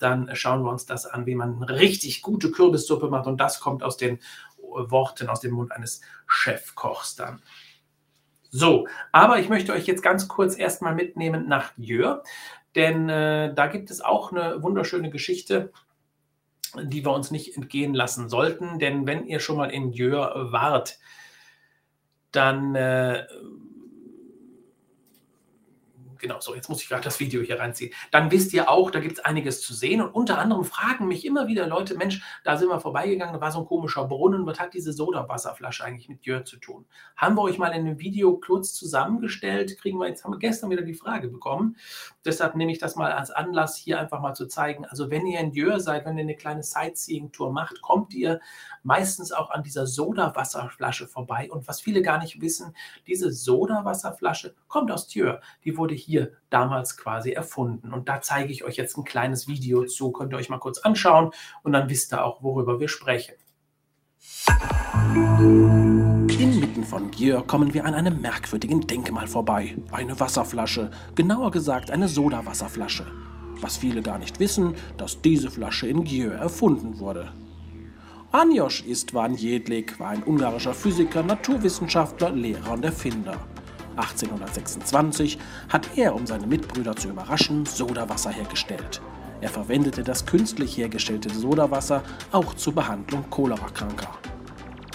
dann 0.00 0.34
schauen 0.34 0.64
wir 0.64 0.70
uns 0.70 0.86
das 0.86 1.06
an, 1.06 1.26
wie 1.26 1.34
man 1.34 1.62
richtig 1.62 2.22
gute 2.22 2.50
Kürbissuppe 2.50 3.08
macht. 3.08 3.26
Und 3.26 3.38
das 3.38 3.60
kommt 3.60 3.82
aus 3.82 3.96
den 3.96 4.18
Worten, 4.58 5.28
aus 5.28 5.40
dem 5.40 5.52
Mund 5.52 5.72
eines 5.72 6.00
Chefkochs 6.26 7.16
dann. 7.16 7.42
So, 8.50 8.88
aber 9.12 9.38
ich 9.38 9.48
möchte 9.48 9.72
euch 9.72 9.86
jetzt 9.86 10.02
ganz 10.02 10.26
kurz 10.26 10.56
erstmal 10.56 10.94
mitnehmen 10.94 11.46
nach 11.46 11.72
Jör, 11.76 12.24
denn 12.74 13.08
äh, 13.08 13.54
da 13.54 13.66
gibt 13.68 13.90
es 13.90 14.00
auch 14.00 14.32
eine 14.32 14.62
wunderschöne 14.62 15.10
Geschichte, 15.10 15.72
die 16.80 17.04
wir 17.04 17.12
uns 17.12 17.30
nicht 17.30 17.56
entgehen 17.56 17.94
lassen 17.94 18.28
sollten. 18.28 18.78
Denn 18.78 19.06
wenn 19.06 19.26
ihr 19.26 19.40
schon 19.40 19.56
mal 19.56 19.70
in 19.70 19.92
Jör 19.92 20.52
wart, 20.52 20.98
dann 22.32 22.74
äh, 22.74 23.26
genau 26.20 26.40
so, 26.40 26.54
jetzt 26.54 26.68
muss 26.68 26.82
ich 26.82 26.88
gerade 26.88 27.02
das 27.02 27.20
Video 27.20 27.42
hier 27.42 27.58
reinziehen. 27.58 27.92
Dann 28.10 28.30
wisst 28.30 28.52
ihr 28.52 28.68
auch, 28.68 28.90
da 28.90 29.00
gibt 29.00 29.18
es 29.18 29.24
einiges 29.24 29.60
zu 29.62 29.74
sehen. 29.74 30.00
Und 30.00 30.10
unter 30.10 30.38
anderem 30.38 30.64
fragen 30.64 31.08
mich 31.08 31.24
immer 31.24 31.46
wieder 31.48 31.66
Leute, 31.66 31.96
Mensch, 31.96 32.22
da 32.44 32.56
sind 32.56 32.68
wir 32.68 32.80
vorbeigegangen, 32.80 33.34
da 33.34 33.40
war 33.40 33.52
so 33.52 33.60
ein 33.60 33.66
komischer 33.66 34.04
Brunnen. 34.06 34.46
Was 34.46 34.60
hat 34.60 34.74
diese 34.74 34.92
Sodawasserflasche 34.92 35.84
eigentlich 35.84 36.08
mit 36.08 36.24
Jörg 36.24 36.44
zu 36.44 36.56
tun? 36.58 36.86
Haben 37.16 37.36
wir 37.36 37.42
euch 37.42 37.58
mal 37.58 37.68
in 37.68 37.86
einem 37.86 37.98
Video 37.98 38.36
kurz 38.36 38.74
zusammengestellt, 38.74 39.78
kriegen 39.78 39.98
wir 39.98 40.08
jetzt, 40.08 40.24
haben 40.24 40.32
wir 40.32 40.38
gestern 40.38 40.70
wieder 40.70 40.82
die 40.82 40.94
Frage 40.94 41.28
bekommen. 41.28 41.76
Deshalb 42.24 42.54
nehme 42.54 42.72
ich 42.72 42.78
das 42.78 42.96
mal 42.96 43.12
als 43.12 43.30
Anlass, 43.30 43.76
hier 43.76 43.98
einfach 43.98 44.20
mal 44.20 44.34
zu 44.34 44.46
zeigen. 44.46 44.84
Also 44.84 45.10
wenn 45.10 45.26
ihr 45.26 45.40
in 45.40 45.52
Jör 45.52 45.80
seid, 45.80 46.04
wenn 46.04 46.18
ihr 46.18 46.22
eine 46.22 46.36
kleine 46.36 46.62
Sightseeing-Tour 46.62 47.52
macht, 47.52 47.80
kommt 47.82 48.14
ihr 48.14 48.40
meistens 48.82 49.32
auch 49.32 49.50
an 49.50 49.62
dieser 49.62 49.86
Sodawasserflasche 49.86 51.06
vorbei. 51.06 51.50
Und 51.50 51.66
was 51.68 51.80
viele 51.80 52.02
gar 52.02 52.18
nicht 52.18 52.40
wissen, 52.40 52.74
diese 53.06 53.30
Sodawasserflasche 53.30 54.54
kommt 54.68 54.90
aus 54.90 55.12
Jör. 55.14 55.40
Die 55.64 55.76
wurde 55.76 55.94
hier 55.94 56.09
hier 56.10 56.32
damals 56.50 56.96
quasi 56.96 57.30
erfunden. 57.30 57.92
Und 57.92 58.08
da 58.08 58.20
zeige 58.20 58.52
ich 58.52 58.64
euch 58.64 58.76
jetzt 58.76 58.96
ein 58.98 59.04
kleines 59.04 59.48
Video 59.48 59.84
zu. 59.86 60.10
Könnt 60.12 60.32
ihr 60.32 60.36
euch 60.36 60.50
mal 60.50 60.58
kurz 60.58 60.78
anschauen 60.78 61.30
und 61.62 61.72
dann 61.72 61.88
wisst 61.88 62.12
ihr 62.12 62.24
auch, 62.24 62.42
worüber 62.42 62.80
wir 62.80 62.88
sprechen. 62.88 63.34
Inmitten 66.38 66.84
von 66.84 67.10
Gier 67.10 67.42
kommen 67.46 67.72
wir 67.72 67.84
an 67.84 67.94
einem 67.94 68.20
merkwürdigen 68.20 68.86
Denkmal 68.86 69.28
vorbei. 69.28 69.76
Eine 69.92 70.18
Wasserflasche, 70.18 70.90
genauer 71.14 71.50
gesagt 71.50 71.90
eine 71.90 72.08
Sodawasserflasche. 72.08 73.06
Was 73.60 73.76
viele 73.76 74.02
gar 74.02 74.18
nicht 74.18 74.40
wissen, 74.40 74.74
dass 74.96 75.22
diese 75.22 75.50
Flasche 75.50 75.86
in 75.86 76.04
Gier 76.04 76.32
erfunden 76.32 76.98
wurde. 76.98 77.32
Anjosch 78.32 78.84
Istvan 78.84 79.34
Jedlik 79.34 79.98
war 79.98 80.10
ein 80.10 80.22
ungarischer 80.22 80.72
Physiker, 80.72 81.22
Naturwissenschaftler, 81.22 82.30
Lehrer 82.30 82.72
und 82.72 82.84
Erfinder. 82.84 83.36
1826 83.96 85.38
hat 85.68 85.88
er, 85.96 86.14
um 86.14 86.26
seine 86.26 86.46
Mitbrüder 86.46 86.96
zu 86.96 87.08
überraschen, 87.08 87.66
Sodawasser 87.66 88.30
hergestellt. 88.30 89.00
Er 89.40 89.48
verwendete 89.48 90.02
das 90.02 90.26
künstlich 90.26 90.76
hergestellte 90.76 91.30
Sodawasser 91.30 92.02
auch 92.32 92.54
zur 92.54 92.74
Behandlung 92.74 93.24
Cholerakranker. 93.30 94.08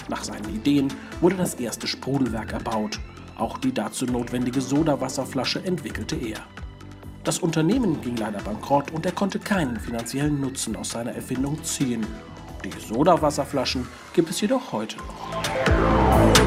Nach 0.08 0.22
seinen 0.22 0.54
Ideen 0.54 0.92
wurde 1.20 1.36
das 1.36 1.54
erste 1.54 1.86
Sprudelwerk 1.86 2.52
erbaut. 2.52 3.00
Auch 3.36 3.58
die 3.58 3.72
dazu 3.72 4.06
notwendige 4.06 4.60
Sodawasserflasche 4.60 5.64
entwickelte 5.64 6.16
er. 6.16 6.38
Das 7.24 7.40
Unternehmen 7.40 8.00
ging 8.00 8.16
leider 8.16 8.40
bankrott 8.40 8.92
und 8.92 9.04
er 9.04 9.10
konnte 9.10 9.40
keinen 9.40 9.80
finanziellen 9.80 10.40
Nutzen 10.40 10.76
aus 10.76 10.90
seiner 10.90 11.12
Erfindung 11.12 11.62
ziehen. 11.64 12.06
Die 12.64 12.70
Sodawasserflaschen 12.80 13.86
gibt 14.14 14.30
es 14.30 14.40
jedoch 14.40 14.72
heute 14.72 14.96
noch. 14.98 16.45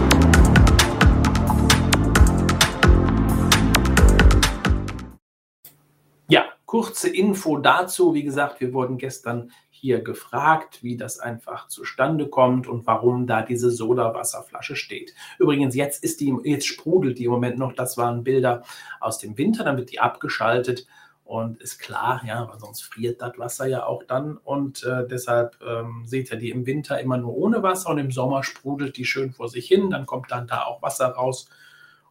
Kurze 6.80 7.10
Info 7.10 7.58
dazu. 7.58 8.14
Wie 8.14 8.24
gesagt, 8.24 8.62
wir 8.62 8.72
wurden 8.72 8.98
gestern 8.98 9.52
hier 9.70 10.00
gefragt, 10.00 10.82
wie 10.82 10.96
das 10.96 11.20
einfach 11.20 11.68
zustande 11.68 12.30
kommt 12.30 12.68
und 12.68 12.88
warum 12.88 13.28
da 13.28 13.42
diese 13.42 13.70
Sodawasserflasche 13.70 14.78
steht. 14.78 15.14
Übrigens, 15.40 15.76
jetzt 15.76 16.06
ist 16.06 16.22
die, 16.22 16.34
jetzt 16.46 16.68
sprudelt 16.68 17.20
die 17.20 17.26
im 17.26 17.32
Moment 17.32 17.58
noch. 17.58 17.74
Das 17.74 17.98
waren 17.98 18.24
Bilder 18.24 18.64
aus 19.02 19.18
dem 19.18 19.38
Winter, 19.38 19.66
dann 19.66 19.76
wird 19.76 19.92
die 19.92 20.00
abgeschaltet 20.00 20.88
und 21.26 21.62
ist 21.62 21.80
klar, 21.80 22.22
ja, 22.26 22.48
weil 22.50 22.60
sonst 22.60 22.84
friert 22.84 23.22
das 23.22 23.38
Wasser 23.38 23.66
ja 23.68 23.86
auch 23.86 24.04
dann 24.04 24.38
und 24.38 24.86
äh, 24.86 25.06
deshalb 25.06 25.58
ähm, 25.62 26.04
seht 26.06 26.32
ihr 26.32 26.38
die 26.38 26.50
im 26.50 26.66
Winter 26.66 27.02
immer 27.02 27.18
nur 27.18 27.36
ohne 27.36 27.62
Wasser 27.62 27.90
und 27.90 27.98
im 27.98 28.12
Sommer 28.12 28.42
sprudelt 28.42 28.96
die 28.96 29.04
schön 29.04 29.34
vor 29.34 29.50
sich 29.50 29.68
hin, 29.68 29.90
dann 29.90 30.06
kommt 30.06 30.32
dann 30.32 30.48
da 30.48 30.64
auch 30.64 30.82
Wasser 30.82 31.08
raus 31.08 31.50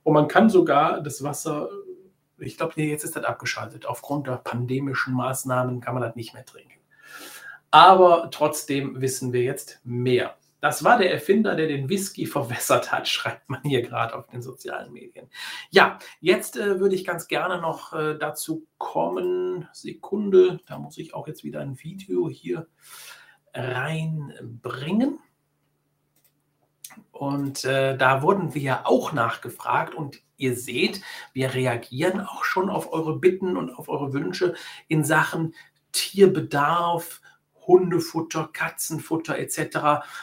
und 0.03 0.13
man 0.13 0.29
kann 0.29 0.51
sogar 0.51 1.01
das 1.01 1.23
Wasser 1.23 1.71
ich 2.39 2.57
glaube, 2.57 2.81
jetzt 2.83 3.05
ist 3.05 3.17
das 3.17 3.25
abgeschaltet. 3.25 3.87
Aufgrund 3.87 4.27
der 4.27 4.37
pandemischen 4.37 5.15
Maßnahmen 5.15 5.81
kann 5.81 5.95
man 5.95 6.03
das 6.03 6.17
nicht 6.17 6.35
mehr 6.35 6.45
trinken. 6.45 6.79
Aber 7.71 8.31
trotzdem 8.31 9.01
wissen 9.01 9.33
wir 9.33 9.43
jetzt 9.43 9.81
mehr. 9.85 10.37
Das 10.61 10.83
war 10.83 10.99
der 10.99 11.13
Erfinder, 11.13 11.55
der 11.55 11.69
den 11.69 11.89
Whisky 11.89 12.27
verwässert 12.27 12.91
hat, 12.91 13.07
schreibt 13.09 13.49
man 13.49 13.63
hier 13.63 13.83
gerade 13.83 14.15
auf 14.15 14.27
den 14.27 14.43
sozialen 14.43 14.93
Medien. 14.93 15.29
Ja, 15.71 15.99
jetzt 16.21 16.57
äh, 16.57 16.81
würde 16.81 16.95
ich 16.95 17.05
ganz 17.05 17.29
gerne 17.29 17.61
noch 17.61 17.93
äh, 17.93 18.17
dazu 18.19 18.67
kommen. 18.79 19.69
Sekunde, 19.73 20.61
da 20.67 20.79
muss 20.79 20.99
ich 20.99 21.15
auch 21.15 21.29
jetzt 21.29 21.45
wieder 21.45 21.61
ein 21.61 21.79
Video 21.83 22.29
hier 22.29 22.67
reinbringen. 23.55 25.19
Und 27.13 27.65
äh, 27.65 27.97
da 27.97 28.23
wurden 28.23 28.55
wir 28.55 28.87
auch 28.87 29.13
nachgefragt 29.13 29.95
und 29.95 30.21
ihr 30.37 30.57
seht, 30.57 31.01
wir 31.33 31.55
reagieren 31.55 32.21
auch 32.21 32.45
schon 32.45 32.71
auf 32.71 32.93
eure 32.93 33.19
Bitten 33.19 33.57
und 33.57 33.71
auf 33.71 33.89
eure 33.89 34.13
Wünsche 34.13 34.55
in 34.87 35.05
Sachen 35.05 35.55
Tierbedarf, 35.93 37.21
Hundefutter, 37.69 38.49
Katzenfutter 38.53 39.39
etc. 39.39 39.59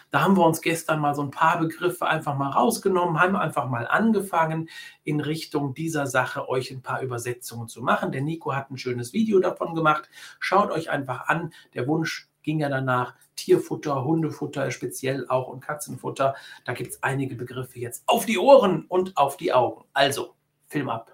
Da 0.10 0.22
haben 0.22 0.36
wir 0.36 0.46
uns 0.46 0.62
gestern 0.62 1.00
mal 1.00 1.14
so 1.14 1.22
ein 1.22 1.32
paar 1.32 1.60
Begriffe 1.60 2.08
einfach 2.08 2.36
mal 2.36 2.50
rausgenommen, 2.50 3.20
haben 3.20 3.36
einfach 3.36 3.70
mal 3.70 3.88
angefangen, 3.88 4.70
in 5.04 5.20
Richtung 5.22 5.76
dieser 5.76 6.08
Sache 6.08 6.50
euch 6.50 6.72
ein 6.72 6.82
paar 6.82 7.02
Übersetzungen 7.02 7.68
zu 7.68 7.84
machen. 7.84 8.12
Der 8.12 8.22
Nico 8.22 8.54
hat 8.54 8.72
ein 8.72 8.80
schönes 8.80 9.14
Video 9.14 9.40
davon 9.40 9.76
gemacht. 9.76 10.10
Schaut 10.40 10.72
euch 10.72 10.90
einfach 10.90 11.28
an. 11.28 11.54
Der 11.76 11.88
Wunsch 11.88 12.30
ging 12.42 12.60
ja 12.60 12.70
danach 12.70 13.14
Tierfutter, 13.36 14.04
Hundefutter 14.04 14.72
speziell 14.72 15.28
auch 15.28 15.48
und 15.48 15.62
Katzenfutter. 15.62 16.36
Da 16.66 16.74
gibt 16.74 16.92
es 16.92 17.04
einige 17.04 17.36
Begriffe 17.36 17.80
jetzt 17.80 18.04
auf 18.08 18.26
die 18.26 18.38
Ohren 18.38 18.86
und 18.88 19.16
auf 19.18 19.38
die 19.38 19.54
Augen. 19.54 19.86
Also, 19.94 20.36
Film 20.68 20.90
ab. 20.90 21.12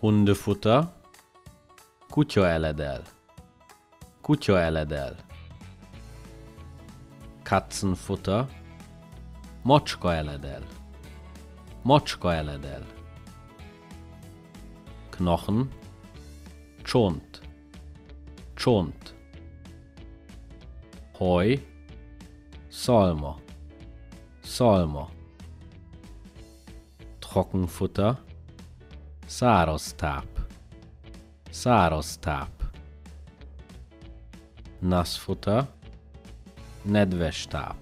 Hundefutter, 0.00 0.92
kutya 2.10 2.54
eledel. 2.54 3.04
kutyaeledel, 4.28 5.16
Katzenfutter, 7.44 8.46
Motschkaeledel, 9.64 10.62
Motschkaeledel, 11.82 12.84
Knochen, 15.12 15.70
Tschont, 16.84 17.27
csont, 18.58 19.14
haj, 21.14 21.66
szalma, 22.68 23.38
szalma, 24.42 25.08
trockenfutter, 27.18 28.18
száraz 29.26 29.92
táp, 29.92 30.26
száraz 31.50 32.16
táp, 32.16 32.50
nassfutter, 34.78 35.68
nedves 36.82 37.46
táp, 37.46 37.76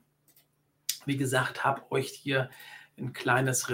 Wie 1.05 1.17
gesagt, 1.17 1.63
habe 1.63 1.91
euch 1.91 2.09
hier 2.09 2.49
ein 2.97 3.13
kleines 3.13 3.69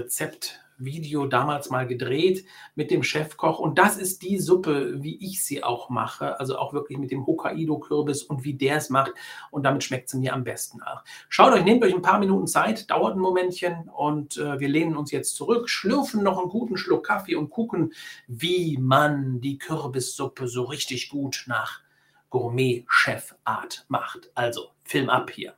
Rezeptvideo 0.80 1.26
damals 1.26 1.70
mal 1.70 1.86
gedreht 1.86 2.46
mit 2.76 2.92
dem 2.92 3.04
Chefkoch. 3.04 3.60
Und 3.60 3.78
das 3.78 3.98
ist 3.98 4.22
die 4.22 4.40
Suppe, 4.40 5.04
wie 5.04 5.18
ich 5.18 5.44
sie 5.44 5.64
auch 5.64 5.90
mache. 5.90 6.40
Also 6.40 6.58
auch 6.58 6.74
wirklich 6.74 6.98
mit 6.98 7.12
dem 7.12 7.26
Hokkaido-Kürbis 7.26 8.24
und 8.24 8.44
wie 8.44 8.54
der 8.54 8.78
es 8.78 8.90
macht. 8.90 9.14
Und 9.52 9.64
damit 9.64 9.84
schmeckt 9.84 10.10
sie 10.10 10.18
mir 10.18 10.34
am 10.34 10.44
besten 10.44 10.80
nach. 10.80 11.04
Schaut 11.28 11.54
euch, 11.54 11.64
nehmt 11.64 11.84
euch 11.84 11.94
ein 11.94 12.02
paar 12.02 12.20
Minuten 12.20 12.48
Zeit, 12.48 12.90
dauert 12.90 13.16
ein 13.16 13.20
Momentchen. 13.20 13.90
Und 13.96 14.38
äh, 14.38 14.60
wir 14.60 14.70
lehnen 14.70 14.96
uns 14.96 15.12
jetzt 15.12 15.36
zurück, 15.36 15.70
schlürfen 15.70 16.24
noch 16.24 16.40
einen 16.40 16.50
guten 16.50 16.78
Schluck 16.78 17.06
Kaffee 17.08 17.36
und 17.36 17.50
gucken, 17.50 17.94
wie 18.28 18.78
man 18.78 19.42
die 19.42 19.58
Kürbissuppe 19.58 20.48
so 20.48 20.64
richtig 20.64 21.10
gut 21.10 21.46
nach 21.48 21.82
Gourmet-Chef-Art 22.30 23.86
macht. 23.88 24.32
Also, 24.36 24.70
Film 24.84 25.10
ab 25.10 25.32
hier. 25.32 25.54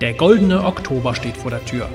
Der 0.00 0.14
goldene 0.14 0.64
Oktober 0.64 1.14
steht 1.14 1.36
vor 1.36 1.50
der 1.50 1.64
Tür. 1.64 1.88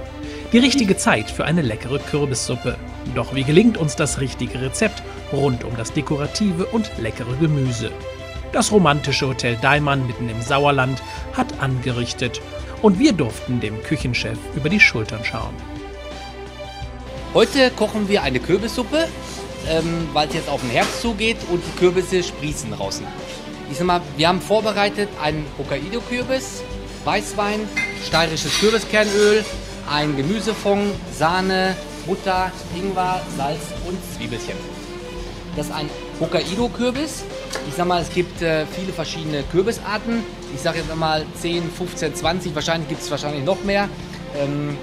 Die 0.55 0.59
richtige 0.59 0.95
Zeit 0.95 1.29
für 1.29 1.43
eine 1.43 1.61
leckere 1.61 1.99
Kürbissuppe. 1.99 2.77
Doch 3.13 3.35
wie 3.35 3.43
gelingt 3.43 3.77
uns 3.77 3.97
das 3.97 4.21
richtige 4.21 4.61
Rezept 4.61 5.03
rund 5.33 5.65
um 5.65 5.75
das 5.75 5.91
dekorative 5.91 6.67
und 6.67 6.89
leckere 6.97 7.35
Gemüse? 7.41 7.91
Das 8.53 8.71
romantische 8.71 9.27
Hotel 9.27 9.57
Daimann 9.61 10.07
mitten 10.07 10.29
im 10.29 10.41
Sauerland 10.41 11.03
hat 11.33 11.59
angerichtet 11.59 12.39
und 12.81 12.99
wir 12.99 13.11
durften 13.11 13.59
dem 13.59 13.83
Küchenchef 13.83 14.37
über 14.55 14.69
die 14.69 14.79
Schultern 14.79 15.25
schauen. 15.25 15.53
Heute 17.33 17.69
kochen 17.71 18.07
wir 18.07 18.23
eine 18.23 18.39
Kürbissuppe 18.39 19.09
ähm, 19.67 20.07
weil 20.13 20.29
es 20.29 20.35
jetzt 20.35 20.47
auf 20.47 20.61
den 20.61 20.69
Herbst 20.69 21.01
zugeht 21.01 21.35
und 21.51 21.61
die 21.65 21.79
Kürbisse 21.79 22.23
sprießen 22.23 22.71
draußen. 22.71 23.05
Ich 23.69 23.77
sag 23.77 23.87
mal, 23.87 24.01
wir 24.15 24.29
haben 24.29 24.39
vorbereitet 24.39 25.09
einen 25.21 25.45
Hokkaido-Kürbis, 25.57 26.63
Weißwein, 27.03 27.59
steirisches 28.07 28.57
Kürbiskernöl, 28.57 29.43
ein 29.89 30.15
Gemüsefond, 30.15 30.93
Sahne, 31.17 31.75
Butter, 32.05 32.51
Ingwer, 32.75 33.21
Salz 33.37 33.61
und 33.87 33.97
Zwiebelchen. 34.15 34.55
Das 35.55 35.67
ist 35.67 35.73
ein 35.73 35.89
Hokkaido-Kürbis. 36.19 37.23
Ich 37.69 37.75
sag 37.75 37.87
mal, 37.87 38.01
es 38.01 38.09
gibt 38.13 38.41
äh, 38.41 38.65
viele 38.65 38.91
verschiedene 38.91 39.43
Kürbisarten. 39.43 40.23
Ich 40.53 40.61
sage 40.61 40.79
jetzt 40.79 40.91
einmal 40.91 41.25
10, 41.39 41.71
15, 41.71 42.15
20, 42.15 42.55
wahrscheinlich 42.55 42.89
gibt 42.89 43.01
es 43.01 43.09
wahrscheinlich 43.09 43.43
noch 43.43 43.63
mehr. 43.63 43.87
Ähm, 44.37 44.77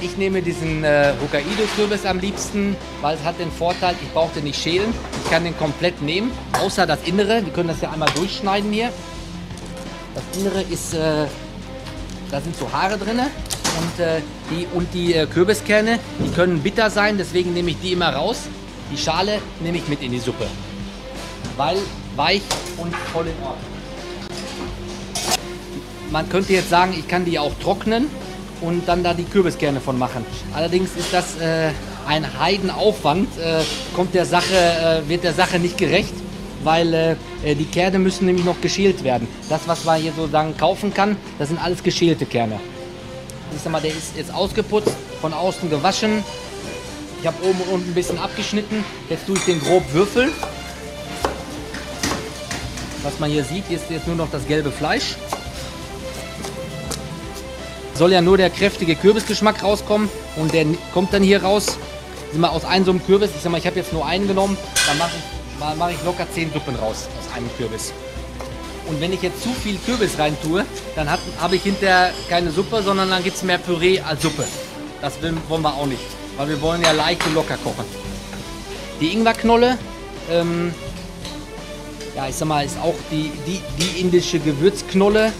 ich 0.00 0.16
nehme 0.16 0.42
diesen 0.42 0.84
äh, 0.84 1.12
Hokkaido-Kürbis 1.22 2.04
am 2.06 2.18
liebsten, 2.18 2.76
weil 3.00 3.16
es 3.16 3.24
hat 3.24 3.38
den 3.38 3.50
Vorteil, 3.50 3.94
ich 4.02 4.12
brauche 4.12 4.34
den 4.34 4.44
nicht 4.44 4.60
schälen. 4.60 4.92
Ich 5.24 5.30
kann 5.30 5.44
den 5.44 5.56
komplett 5.56 6.00
nehmen, 6.02 6.30
außer 6.62 6.86
das 6.86 7.02
Innere. 7.04 7.44
Wir 7.44 7.52
können 7.52 7.68
das 7.68 7.80
ja 7.80 7.90
einmal 7.90 8.10
durchschneiden 8.14 8.72
hier. 8.72 8.90
Das 10.14 10.24
Innere 10.38 10.62
ist, 10.62 10.94
äh, 10.94 11.26
da 12.30 12.40
sind 12.40 12.56
so 12.56 12.70
Haare 12.72 12.98
drin. 12.98 13.20
Und, 13.78 14.04
äh, 14.04 14.20
die, 14.50 14.66
und 14.74 14.92
die 14.94 15.14
äh, 15.14 15.26
Kürbiskerne, 15.26 15.98
die 16.24 16.30
können 16.34 16.60
bitter 16.60 16.90
sein, 16.90 17.18
deswegen 17.18 17.52
nehme 17.52 17.70
ich 17.70 17.80
die 17.80 17.92
immer 17.92 18.10
raus. 18.10 18.42
Die 18.92 18.96
Schale 18.96 19.40
nehme 19.60 19.78
ich 19.78 19.88
mit 19.88 20.02
in 20.02 20.12
die 20.12 20.18
Suppe, 20.18 20.46
weil 21.56 21.76
weich 22.14 22.42
und 22.78 22.94
voll 23.12 23.26
in 23.26 23.34
Ordnung. 23.42 23.76
Man 26.10 26.28
könnte 26.28 26.52
jetzt 26.52 26.70
sagen, 26.70 26.94
ich 26.96 27.08
kann 27.08 27.24
die 27.24 27.38
auch 27.38 27.52
trocknen 27.60 28.06
und 28.60 28.86
dann 28.88 29.02
da 29.02 29.12
die 29.12 29.24
Kürbiskerne 29.24 29.80
von 29.80 29.98
machen. 29.98 30.24
Allerdings 30.54 30.90
ist 30.96 31.12
das 31.12 31.36
äh, 31.40 31.70
ein 32.06 32.38
Heidenaufwand, 32.38 33.28
äh, 33.38 33.62
kommt 33.94 34.14
der 34.14 34.24
Sache, 34.24 34.54
äh, 34.54 35.08
wird 35.08 35.24
der 35.24 35.34
Sache 35.34 35.58
nicht 35.58 35.76
gerecht, 35.76 36.14
weil 36.62 36.94
äh, 36.94 37.16
äh, 37.44 37.54
die 37.54 37.64
Kerne 37.64 37.98
müssen 37.98 38.26
nämlich 38.26 38.44
noch 38.44 38.60
geschält 38.60 39.04
werden. 39.04 39.26
Das, 39.48 39.62
was 39.66 39.84
man 39.84 40.00
hier 40.00 40.12
sozusagen 40.16 40.56
kaufen 40.56 40.94
kann, 40.94 41.16
das 41.38 41.48
sind 41.48 41.62
alles 41.62 41.82
geschälte 41.82 42.24
Kerne. 42.24 42.60
Ich 43.54 43.62
sag 43.62 43.72
mal, 43.72 43.80
der 43.80 43.92
ist 43.92 44.16
jetzt 44.16 44.32
ausgeputzt, 44.32 44.92
von 45.20 45.32
außen 45.32 45.70
gewaschen. 45.70 46.24
Ich 47.20 47.26
habe 47.26 47.42
oben 47.42 47.60
und 47.62 47.68
unten 47.74 47.90
ein 47.90 47.94
bisschen 47.94 48.18
abgeschnitten. 48.18 48.84
Jetzt 49.08 49.26
tue 49.26 49.36
ich 49.36 49.44
den 49.44 49.60
grob 49.60 49.82
würfeln. 49.92 50.30
Was 53.02 53.18
man 53.18 53.30
hier 53.30 53.44
sieht, 53.44 53.70
ist 53.70 53.90
jetzt 53.90 54.06
nur 54.06 54.16
noch 54.16 54.30
das 54.30 54.46
gelbe 54.46 54.70
Fleisch 54.70 55.16
soll 57.96 58.12
ja 58.12 58.20
nur 58.20 58.36
der 58.36 58.50
kräftige 58.50 58.94
Kürbisgeschmack 58.94 59.62
rauskommen 59.62 60.08
und 60.36 60.52
der 60.52 60.66
kommt 60.92 61.12
dann 61.12 61.22
hier 61.22 61.42
raus. 61.42 61.78
Sind 62.30 62.40
wir 62.40 62.50
aus 62.50 62.64
einem 62.64 62.84
so 62.84 62.90
einem 62.90 63.04
Kürbis, 63.04 63.30
ich 63.34 63.40
sag 63.40 63.50
mal, 63.50 63.58
ich 63.58 63.66
habe 63.66 63.76
jetzt 63.76 63.92
nur 63.92 64.04
einen 64.04 64.28
genommen, 64.28 64.56
dann 64.86 64.98
mache 64.98 65.12
ich, 65.16 65.78
mach 65.78 65.90
ich 65.90 66.04
locker 66.04 66.26
10 66.30 66.52
Suppen 66.52 66.74
raus 66.76 67.08
aus 67.18 67.34
einem 67.34 67.48
Kürbis. 67.56 67.92
Und 68.88 69.00
wenn 69.00 69.12
ich 69.12 69.22
jetzt 69.22 69.42
zu 69.42 69.48
viel 69.52 69.76
Kürbis 69.84 70.18
rein 70.18 70.36
tue, 70.42 70.64
dann 70.94 71.10
habe 71.10 71.56
ich 71.56 71.62
hinterher 71.62 72.12
keine 72.28 72.50
Suppe, 72.50 72.82
sondern 72.82 73.10
dann 73.10 73.22
gibt 73.24 73.36
es 73.36 73.42
mehr 73.42 73.58
Püree 73.58 74.00
als 74.00 74.22
Suppe. 74.22 74.44
Das 75.00 75.20
will, 75.20 75.34
wollen 75.48 75.62
wir 75.62 75.74
auch 75.74 75.86
nicht, 75.86 76.00
weil 76.36 76.48
wir 76.48 76.60
wollen 76.62 76.82
ja 76.82 76.92
leicht 76.92 77.24
und 77.26 77.34
locker 77.34 77.56
kochen. 77.56 77.84
Die 79.00 79.12
Ingwerknolle, 79.12 79.76
ähm, 80.30 80.72
ja, 82.14 82.28
ich 82.28 82.36
sag 82.36 82.48
mal, 82.48 82.64
ist 82.64 82.78
auch 82.78 82.94
die, 83.10 83.30
die, 83.46 83.60
die 83.78 84.00
indische 84.00 84.38
Gewürzknolle, 84.38 85.32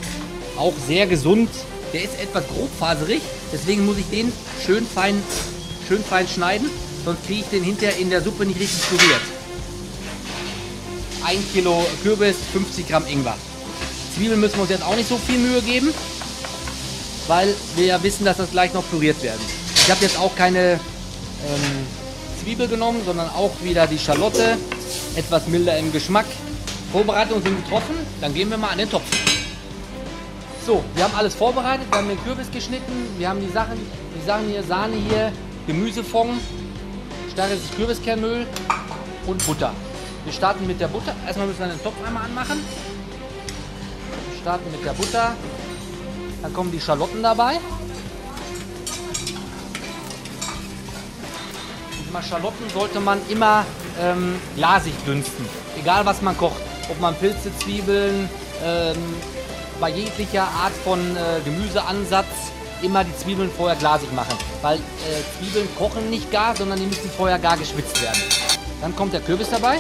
auch 0.59 0.75
sehr 0.87 1.07
gesund, 1.07 1.49
der 1.93 2.03
ist 2.03 2.21
etwas 2.21 2.45
grobfaserig, 2.49 3.23
deswegen 3.53 3.87
muss 3.87 3.97
ich 3.99 4.07
den 4.11 4.33
schön 4.65 4.87
fein, 4.87 5.23
schön 5.89 6.03
fein 6.03 6.27
schneiden, 6.29 6.69
sonst 7.05 7.25
kriege 7.27 7.41
ich 7.41 7.47
den 7.47 7.63
hinterher 7.63 7.97
in 7.99 8.11
der 8.11 8.21
Suppe 8.21 8.45
nicht 8.45 8.61
richtig 8.61 8.83
püriert. 8.89 9.36
1 11.27 11.53
Kilo 11.53 11.85
Kürbis, 12.05 12.37
50 12.53 12.87
Gramm 12.87 13.05
Ingwer. 13.09 13.35
Zwiebeln 14.15 14.39
müssen 14.39 14.55
wir 14.55 14.63
uns 14.63 14.71
jetzt 14.71 14.85
auch 14.85 14.95
nicht 14.95 15.09
so 15.09 15.19
viel 15.19 15.39
Mühe 15.39 15.61
geben, 15.61 15.93
weil 17.27 17.53
wir 17.75 17.87
ja 17.87 18.03
wissen, 18.03 18.25
dass 18.25 18.37
das 18.37 18.53
gleich 18.53 18.73
noch 18.73 18.89
püriert 18.89 19.21
werden. 19.25 19.41
Ich 19.75 19.91
habe 19.91 20.01
jetzt 20.05 20.21
auch 20.21 20.37
keine 20.37 20.75
ähm, 20.75 21.87
Zwiebel 22.41 22.69
genommen, 22.69 23.01
sondern 23.05 23.29
auch 23.31 23.51
wieder 23.61 23.89
die 23.89 23.99
Schalotte, 23.99 24.57
etwas 25.17 25.49
milder 25.49 25.77
im 25.79 25.93
Geschmack. 25.93 26.27
Vorbereitungen 26.93 27.43
sind 27.43 27.65
getroffen, 27.65 27.97
dann 28.21 28.33
gehen 28.33 28.49
wir 28.49 28.57
mal 28.57 28.69
an 28.69 28.79
den 28.79 28.89
Topf. 28.89 29.11
So, 30.65 30.85
wir 30.95 31.05
haben 31.05 31.15
alles 31.17 31.35
vorbereitet, 31.35 31.87
wir 31.91 31.99
haben 31.99 32.09
den 32.09 32.23
Kürbis 32.23 32.51
geschnitten, 32.53 32.93
wir 33.19 33.29
haben 33.29 33.41
die 33.41 33.53
Sachen, 33.53 33.79
die 34.17 34.25
Sachen 34.25 34.49
hier, 34.49 34.63
Sahne 34.63 34.95
hier, 35.09 35.33
Gemüsefond, 35.67 36.41
starkes 37.33 37.63
Kürbiskernöl 37.77 38.47
und 39.27 39.45
Butter. 39.45 39.75
Wir 40.27 40.33
starten 40.33 40.67
mit 40.67 40.81
der 40.81 40.89
Butter. 40.89 41.15
Erstmal 41.25 41.47
müssen 41.47 41.61
wir 41.61 41.69
den 41.69 41.83
Topf 41.85 41.95
einmal 42.05 42.25
anmachen. 42.25 42.59
Wir 44.31 44.41
starten 44.41 44.73
mit 44.73 44.85
der 44.85 44.93
Butter. 44.93 45.37
Dann 46.43 46.53
kommen 46.53 46.73
die 46.73 46.81
Schalotten 46.81 47.23
dabei. 47.23 47.61
Mal 52.13 52.23
Schalotten 52.25 52.69
sollte 52.75 52.99
man 52.99 53.21
immer 53.29 53.65
ähm, 54.01 54.35
glasig 54.57 54.95
dünsten. 55.07 55.47
Egal 55.79 56.05
was 56.05 56.21
man 56.23 56.37
kocht. 56.37 56.61
Ob 56.91 57.01
man 57.01 57.15
Pilze, 57.15 57.57
Zwiebeln, 57.59 58.29
ähm, 58.65 58.97
bei 59.79 59.91
jeglicher 59.91 60.43
Art 60.43 60.73
von 60.83 60.99
äh, 60.99 61.41
Gemüseansatz 61.45 62.27
immer 62.83 63.05
die 63.05 63.17
Zwiebeln 63.17 63.51
vorher 63.57 63.77
glasig 63.77 64.13
machen. 64.13 64.37
Weil 64.61 64.79
äh, 64.79 64.81
Zwiebeln 65.39 65.69
kochen 65.79 66.11
nicht 66.11 66.33
gar, 66.33 66.57
sondern 66.57 66.81
die 66.81 66.87
müssen 66.87 67.11
vorher 67.17 67.39
gar 67.39 67.57
geschwitzt 67.57 68.03
werden. 68.03 68.21
Dann 68.81 68.95
kommt 68.97 69.13
der 69.13 69.21
Kürbis 69.21 69.51
dabei. 69.51 69.79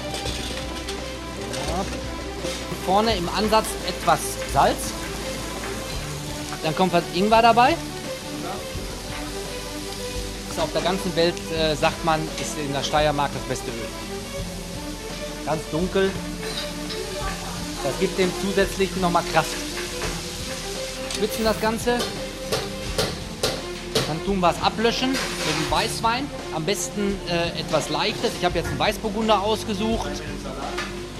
Vorne 2.86 3.16
im 3.16 3.28
Ansatz 3.28 3.66
etwas 3.88 4.20
Salz. 4.52 4.76
Dann 6.62 6.74
kommt 6.76 6.92
was 6.92 7.02
Ingwer 7.14 7.42
dabei. 7.42 7.76
Ist 10.50 10.60
auf 10.60 10.72
der 10.72 10.82
ganzen 10.82 11.14
Welt, 11.16 11.34
äh, 11.52 11.74
sagt 11.74 12.04
man, 12.04 12.20
ist 12.40 12.56
in 12.56 12.72
der 12.72 12.84
Steiermark 12.84 13.32
das 13.34 13.42
beste 13.42 13.72
Öl. 13.72 13.88
Ganz 15.44 15.62
dunkel. 15.72 16.12
Das 17.82 17.98
gibt 17.98 18.18
dem 18.18 18.30
zusätzlich 18.40 18.94
nochmal 18.96 19.24
Kraft. 19.32 19.50
Schwitzen 21.16 21.44
das 21.44 21.60
Ganze. 21.60 21.98
Dann 24.06 24.24
tun 24.24 24.38
wir 24.38 24.50
es 24.50 24.62
ablöschen 24.62 25.10
mit 25.10 25.18
dem 25.18 25.70
Weißwein. 25.70 26.30
Am 26.54 26.64
besten 26.64 27.18
äh, 27.28 27.60
etwas 27.60 27.88
leichtes. 27.88 28.30
Ich 28.38 28.44
habe 28.44 28.56
jetzt 28.58 28.68
einen 28.68 28.78
Weißburgunder 28.78 29.42
ausgesucht. 29.42 30.22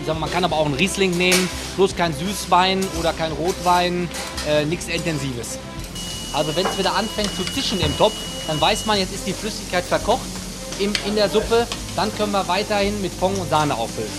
Sag, 0.06 0.20
man 0.20 0.30
kann 0.30 0.44
aber 0.44 0.56
auch 0.56 0.66
einen 0.66 0.74
Riesling 0.74 1.10
nehmen. 1.16 1.48
Bloß 1.74 1.96
kein 1.96 2.14
Süßwein 2.14 2.86
oder 2.98 3.12
kein 3.12 3.32
Rotwein. 3.32 4.08
Äh, 4.48 4.64
Nichts 4.64 4.86
Intensives. 4.86 5.58
Also 6.32 6.54
wenn 6.54 6.66
es 6.66 6.78
wieder 6.78 6.94
anfängt 6.94 7.34
zu 7.34 7.44
zischen 7.44 7.80
im 7.80 7.96
Topf, 7.98 8.14
dann 8.46 8.60
weiß 8.60 8.86
man, 8.86 8.98
jetzt 8.98 9.12
ist 9.12 9.26
die 9.26 9.32
Flüssigkeit 9.32 9.84
verkocht 9.84 10.26
in, 10.78 10.92
in 11.06 11.16
der 11.16 11.28
Suppe. 11.28 11.66
Dann 11.96 12.14
können 12.16 12.32
wir 12.32 12.46
weiterhin 12.46 13.00
mit 13.02 13.12
Fond 13.12 13.36
und 13.38 13.50
Sahne 13.50 13.74
auffüllen. 13.74 14.10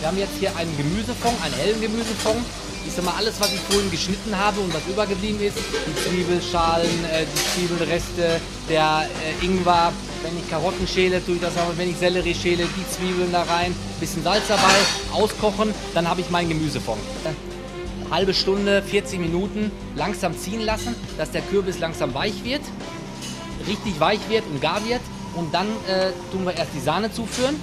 Wir 0.00 0.08
haben 0.08 0.18
jetzt 0.18 0.34
hier 0.38 0.54
einen 0.56 0.76
Gemüsefond, 0.76 1.42
einen 1.42 1.54
hellen 1.54 1.80
Gemüsefond 1.80 2.44
ich 2.86 2.92
sag 2.94 3.04
mal, 3.04 3.14
alles, 3.16 3.34
was 3.38 3.52
ich 3.52 3.60
vorhin 3.60 3.90
geschnitten 3.90 4.36
habe 4.36 4.60
und 4.60 4.74
was 4.74 4.82
übergeblieben 4.88 5.40
ist, 5.40 5.56
die 5.56 6.10
Zwiebelschalen, 6.10 7.04
äh, 7.04 7.24
die 7.24 7.66
Zwiebelreste, 7.68 8.40
der 8.68 9.08
äh, 9.40 9.44
Ingwer, 9.44 9.92
wenn 10.22 10.36
ich 10.38 10.48
Karotten 10.48 10.86
schäle, 10.86 11.24
tue 11.24 11.36
ich 11.36 11.40
das 11.40 11.56
auch, 11.56 11.76
wenn 11.76 11.90
ich 11.90 11.96
Sellerie 11.96 12.34
schäle, 12.34 12.64
die 12.64 12.90
Zwiebeln 12.90 13.32
da 13.32 13.42
rein, 13.42 13.74
bisschen 14.00 14.22
Salz 14.22 14.48
dabei, 14.48 14.74
auskochen, 15.12 15.74
dann 15.94 16.08
habe 16.08 16.20
ich 16.20 16.30
mein 16.30 16.48
Gemüsefond. 16.48 17.00
Halbe 18.10 18.34
Stunde, 18.34 18.82
40 18.82 19.20
Minuten 19.20 19.70
langsam 19.96 20.36
ziehen 20.36 20.60
lassen, 20.60 20.94
dass 21.16 21.30
der 21.30 21.42
Kürbis 21.42 21.78
langsam 21.78 22.14
weich 22.14 22.44
wird, 22.44 22.60
richtig 23.66 23.98
weich 24.00 24.20
wird 24.28 24.44
und 24.46 24.60
gar 24.60 24.86
wird. 24.86 25.00
Und 25.34 25.54
dann 25.54 25.66
äh, 25.88 26.10
tun 26.30 26.44
wir 26.44 26.54
erst 26.54 26.72
die 26.74 26.80
Sahne 26.80 27.10
zuführen, 27.10 27.56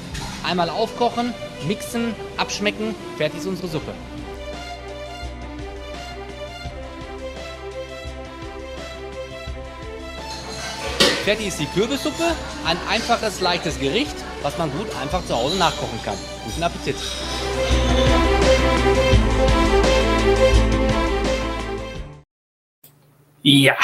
einmal 0.44 0.70
aufkochen, 0.70 1.34
mixen, 1.68 2.16
abschmecken, 2.36 2.96
fertig 3.18 3.42
ist 3.42 3.46
unsere 3.46 3.68
Suppe. 3.68 3.94
Fertig 11.26 11.48
ist 11.48 11.60
die 11.60 11.66
Kürbissuppe. 11.66 12.24
Ein 12.66 12.78
einfaches, 12.88 13.42
leichtes 13.42 13.78
Gericht, 13.78 14.16
was 14.42 14.58
man 14.58 14.72
gut 14.72 14.88
einfach 15.02 15.24
zu 15.26 15.36
Hause 15.36 15.58
nachkochen 15.58 16.02
kann. 16.04 16.18
Guten 16.46 16.64
Appetit! 16.64 16.96
Ja, 23.42 23.76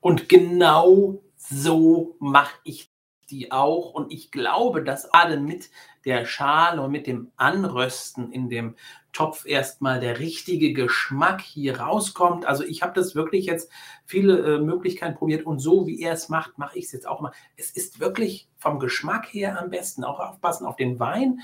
und 0.00 0.28
genau 0.30 1.20
so 1.36 2.16
mache 2.20 2.54
ich 2.64 2.90
die 3.30 3.52
auch. 3.52 3.92
Und 3.92 4.10
ich 4.10 4.30
glaube, 4.30 4.82
dass 4.82 5.04
alle 5.12 5.38
mit 5.38 5.70
der 6.06 6.24
Schale 6.24 6.80
und 6.80 6.90
mit 6.90 7.06
dem 7.06 7.30
Anrösten 7.36 8.32
in 8.32 8.48
dem 8.48 8.76
Topf 9.18 9.46
erstmal 9.46 9.98
der 9.98 10.20
richtige 10.20 10.72
Geschmack 10.72 11.40
hier 11.40 11.80
rauskommt. 11.80 12.46
Also 12.46 12.62
ich 12.62 12.82
habe 12.82 12.92
das 12.94 13.16
wirklich 13.16 13.46
jetzt 13.46 13.68
viele 14.04 14.38
äh, 14.38 14.60
Möglichkeiten 14.60 15.16
probiert 15.16 15.44
und 15.44 15.58
so 15.58 15.88
wie 15.88 16.00
er 16.00 16.12
es 16.12 16.28
macht, 16.28 16.56
mache 16.56 16.78
ich 16.78 16.84
es 16.84 16.92
jetzt 16.92 17.08
auch 17.08 17.20
mal. 17.20 17.32
Es 17.56 17.72
ist 17.72 17.98
wirklich 17.98 18.48
vom 18.58 18.78
Geschmack 18.78 19.26
her 19.34 19.60
am 19.60 19.70
besten. 19.70 20.04
Auch 20.04 20.20
aufpassen 20.20 20.66
auf 20.66 20.76
den 20.76 21.00
Wein. 21.00 21.40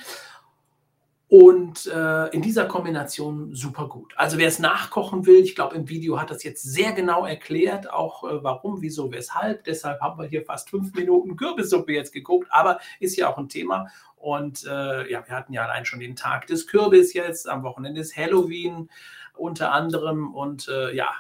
Und 1.27 1.87
äh, 1.87 2.29
in 2.29 2.43
dieser 2.43 2.67
Kombination 2.67 3.57
super 3.57 3.89
gut. 3.89 4.15
Also 4.15 4.39
wer 4.39 4.47
es 4.47 4.61
nachkochen 4.61 5.27
will, 5.27 5.43
ich 5.43 5.57
glaube 5.57 5.75
im 5.75 5.89
Video 5.89 6.21
hat 6.21 6.31
das 6.31 6.45
jetzt 6.45 6.63
sehr 6.63 6.93
genau 6.93 7.27
erklärt, 7.27 7.93
auch 7.93 8.23
äh, 8.23 8.45
warum, 8.45 8.83
wieso, 8.83 9.11
weshalb. 9.11 9.65
Deshalb 9.65 10.01
haben 10.01 10.21
wir 10.21 10.29
hier 10.29 10.45
fast 10.45 10.71
fünf 10.71 10.95
Minuten 10.95 11.35
Kürbissuppe 11.35 11.93
jetzt 11.93 12.13
geguckt, 12.13 12.47
aber 12.51 12.79
ist 13.01 13.17
ja 13.17 13.33
auch 13.33 13.39
ein 13.39 13.49
Thema. 13.49 13.89
Und 14.25 14.65
äh, 14.65 15.11
ja, 15.11 15.23
wir 15.29 15.37
hatten 15.37 15.53
ja 15.53 15.65
allein 15.65 15.85
schon 15.85 16.01
den 16.01 16.17
Tag 16.17 16.47
des 16.47 16.67
Kürbis 16.67 17.13
jetzt, 17.13 17.47
am 17.47 17.63
Wochenende 17.63 18.01
ist 18.01 18.17
Halloween 18.17 18.89
unter 19.35 19.71
anderem. 19.71 20.35
Und 20.35 20.67
äh, 20.69 20.95
ja, 20.97 21.11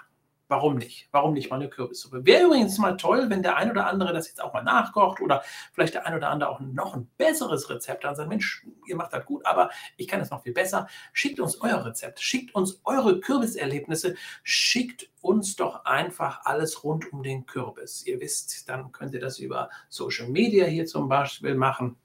Warum 0.48 0.76
nicht? 0.76 1.08
Warum 1.10 1.32
nicht 1.32 1.48
mal 1.48 1.56
eine 1.56 1.70
Kürbissuppe? 1.70 2.26
Wäre 2.26 2.44
übrigens 2.44 2.76
mal 2.76 2.98
toll, 2.98 3.30
wenn 3.30 3.42
der 3.42 3.56
ein 3.56 3.70
oder 3.70 3.86
andere 3.86 4.12
das 4.12 4.28
jetzt 4.28 4.42
auch 4.42 4.52
mal 4.52 4.62
nachkocht 4.62 5.22
oder 5.22 5.42
vielleicht 5.72 5.94
der 5.94 6.06
ein 6.06 6.14
oder 6.14 6.28
andere 6.28 6.50
auch 6.50 6.60
noch 6.60 6.94
ein 6.94 7.08
besseres 7.16 7.70
Rezept 7.70 8.04
hat. 8.04 8.16
Sagt, 8.16 8.28
Mensch, 8.28 8.64
ihr 8.86 8.94
macht 8.94 9.14
das 9.14 9.24
gut, 9.24 9.44
aber 9.46 9.70
ich 9.96 10.06
kann 10.06 10.20
es 10.20 10.30
noch 10.30 10.42
viel 10.42 10.52
besser. 10.52 10.86
Schickt 11.14 11.40
uns 11.40 11.62
euer 11.62 11.84
Rezept, 11.86 12.20
schickt 12.20 12.54
uns 12.54 12.82
eure 12.84 13.20
Kürbiserlebnisse, 13.20 14.16
schickt 14.42 15.10
uns 15.22 15.56
doch 15.56 15.86
einfach 15.86 16.44
alles 16.44 16.84
rund 16.84 17.10
um 17.10 17.22
den 17.22 17.46
Kürbis. 17.46 18.06
Ihr 18.06 18.20
wisst, 18.20 18.68
dann 18.68 18.92
könnt 18.92 19.14
ihr 19.14 19.20
das 19.20 19.38
über 19.38 19.70
Social 19.88 20.28
Media 20.28 20.66
hier 20.66 20.84
zum 20.84 21.08
Beispiel 21.08 21.54
machen. 21.54 21.96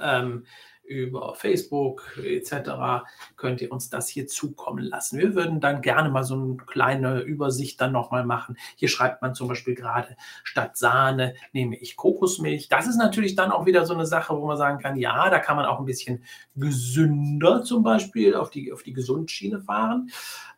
Ähm, 0.00 0.44
über 0.84 1.34
Facebook 1.34 2.18
etc. 2.22 3.06
könnt 3.36 3.60
ihr 3.60 3.72
uns 3.72 3.88
das 3.88 4.08
hier 4.08 4.26
zukommen 4.26 4.84
lassen. 4.84 5.18
Wir 5.18 5.34
würden 5.34 5.60
dann 5.60 5.80
gerne 5.80 6.10
mal 6.10 6.24
so 6.24 6.34
eine 6.34 6.56
kleine 6.56 7.20
Übersicht 7.20 7.80
dann 7.80 7.92
nochmal 7.92 8.24
machen. 8.24 8.56
Hier 8.76 8.88
schreibt 8.88 9.22
man 9.22 9.34
zum 9.34 9.48
Beispiel 9.48 9.74
gerade, 9.74 10.16
statt 10.42 10.76
Sahne 10.76 11.34
nehme 11.52 11.76
ich 11.76 11.96
Kokosmilch. 11.96 12.68
Das 12.68 12.86
ist 12.86 12.96
natürlich 12.96 13.36
dann 13.36 13.52
auch 13.52 13.66
wieder 13.66 13.86
so 13.86 13.94
eine 13.94 14.06
Sache, 14.06 14.36
wo 14.36 14.46
man 14.46 14.56
sagen 14.56 14.78
kann, 14.78 14.96
ja, 14.96 15.30
da 15.30 15.38
kann 15.38 15.56
man 15.56 15.66
auch 15.66 15.78
ein 15.78 15.86
bisschen 15.86 16.24
gesünder 16.56 17.62
zum 17.62 17.82
Beispiel 17.82 18.34
auf 18.34 18.50
die, 18.50 18.72
auf 18.72 18.82
die 18.82 18.92
Gesundschiene 18.92 19.60
fahren 19.60 20.10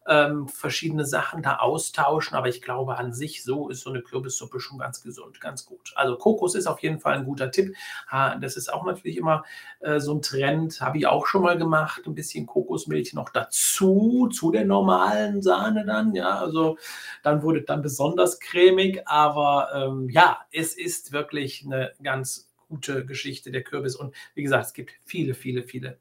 ähm, 0.06 0.48
verschiedene 0.48 1.04
Sachen 1.04 1.42
da 1.42 1.56
austauschen. 1.56 2.36
Aber 2.36 2.48
ich 2.48 2.62
glaube, 2.62 2.96
an 2.96 3.12
sich 3.12 3.42
so 3.42 3.68
ist 3.68 3.80
so 3.80 3.90
eine 3.90 4.02
Kürbissuppe 4.02 4.60
schon 4.60 4.78
ganz 4.78 5.02
gesund, 5.02 5.40
ganz 5.40 5.64
gut. 5.66 5.92
Also 5.94 6.16
Kokos 6.16 6.54
ist 6.54 6.66
auf 6.66 6.80
jeden 6.80 7.00
Fall 7.00 7.14
ein 7.14 7.24
guter 7.24 7.50
Tipp. 7.50 7.74
Das 8.10 8.56
ist 8.56 8.72
auch 8.72 8.84
natürlich 8.84 9.16
immer 9.16 9.44
äh, 9.80 10.00
so 10.00 10.14
ein 10.14 10.22
Trend, 10.22 10.80
habe 10.80 10.98
ich 10.98 11.06
auch 11.06 11.26
schon 11.26 11.42
mal 11.42 11.56
gemacht. 11.56 12.02
Ein 12.06 12.14
bisschen 12.14 12.46
Kokosmilch 12.46 13.14
noch 13.14 13.30
dazu, 13.30 14.28
zu 14.32 14.50
der 14.50 14.64
normalen 14.64 15.42
Sahne 15.42 15.84
dann. 15.84 16.14
Ja, 16.14 16.38
also 16.38 16.78
dann 17.22 17.42
wurde 17.42 17.62
dann 17.62 17.82
besonders 17.82 18.40
cremig. 18.40 19.02
Aber 19.06 19.68
ähm, 19.74 20.08
ja, 20.10 20.38
es 20.52 20.74
ist 20.76 21.12
wirklich 21.12 21.64
eine 21.64 21.92
ganz 22.02 22.50
gute 22.68 23.04
Geschichte 23.06 23.50
der 23.50 23.62
Kürbis. 23.62 23.96
Und 23.96 24.14
wie 24.34 24.42
gesagt, 24.42 24.66
es 24.66 24.72
gibt 24.72 24.92
viele, 25.04 25.34
viele, 25.34 25.62
viele 25.62 25.98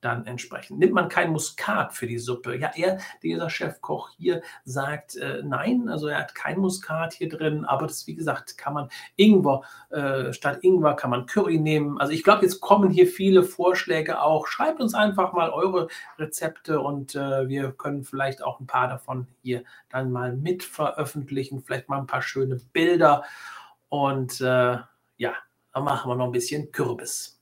dann 0.00 0.26
entsprechend. 0.26 0.78
Nimmt 0.78 0.94
man 0.94 1.08
kein 1.08 1.30
Muskat 1.30 1.92
für 1.94 2.06
die 2.06 2.18
Suppe? 2.18 2.56
Ja, 2.56 2.70
er, 2.74 2.98
dieser 3.22 3.50
Chefkoch 3.50 4.10
hier, 4.16 4.42
sagt 4.64 5.16
äh, 5.16 5.42
nein, 5.44 5.88
also 5.88 6.08
er 6.08 6.18
hat 6.18 6.34
kein 6.34 6.58
Muskat 6.58 7.14
hier 7.14 7.28
drin, 7.28 7.64
aber 7.64 7.86
das, 7.86 8.06
wie 8.06 8.14
gesagt, 8.14 8.56
kann 8.56 8.74
man 8.74 8.88
Ingwer, 9.16 9.62
äh, 9.90 10.32
statt 10.32 10.58
Ingwer 10.62 10.94
kann 10.94 11.10
man 11.10 11.26
Curry 11.26 11.58
nehmen. 11.58 11.98
Also 11.98 12.12
ich 12.12 12.24
glaube, 12.24 12.44
jetzt 12.44 12.60
kommen 12.60 12.90
hier 12.90 13.06
viele 13.06 13.42
Vorschläge 13.42 14.22
auch. 14.22 14.46
Schreibt 14.46 14.80
uns 14.80 14.94
einfach 14.94 15.32
mal 15.32 15.50
eure 15.50 15.88
Rezepte 16.18 16.80
und 16.80 17.14
äh, 17.14 17.48
wir 17.48 17.72
können 17.72 18.04
vielleicht 18.04 18.42
auch 18.42 18.60
ein 18.60 18.66
paar 18.66 18.88
davon 18.88 19.26
hier 19.42 19.64
dann 19.88 20.10
mal 20.10 20.34
mit 20.34 20.62
veröffentlichen, 20.62 21.62
vielleicht 21.62 21.88
mal 21.88 21.98
ein 21.98 22.06
paar 22.06 22.22
schöne 22.22 22.60
Bilder 22.72 23.24
und 23.88 24.40
äh, 24.40 24.78
ja, 25.16 25.34
dann 25.72 25.84
machen 25.84 26.10
wir 26.10 26.16
noch 26.16 26.26
ein 26.26 26.32
bisschen 26.32 26.72
Kürbis. 26.72 27.39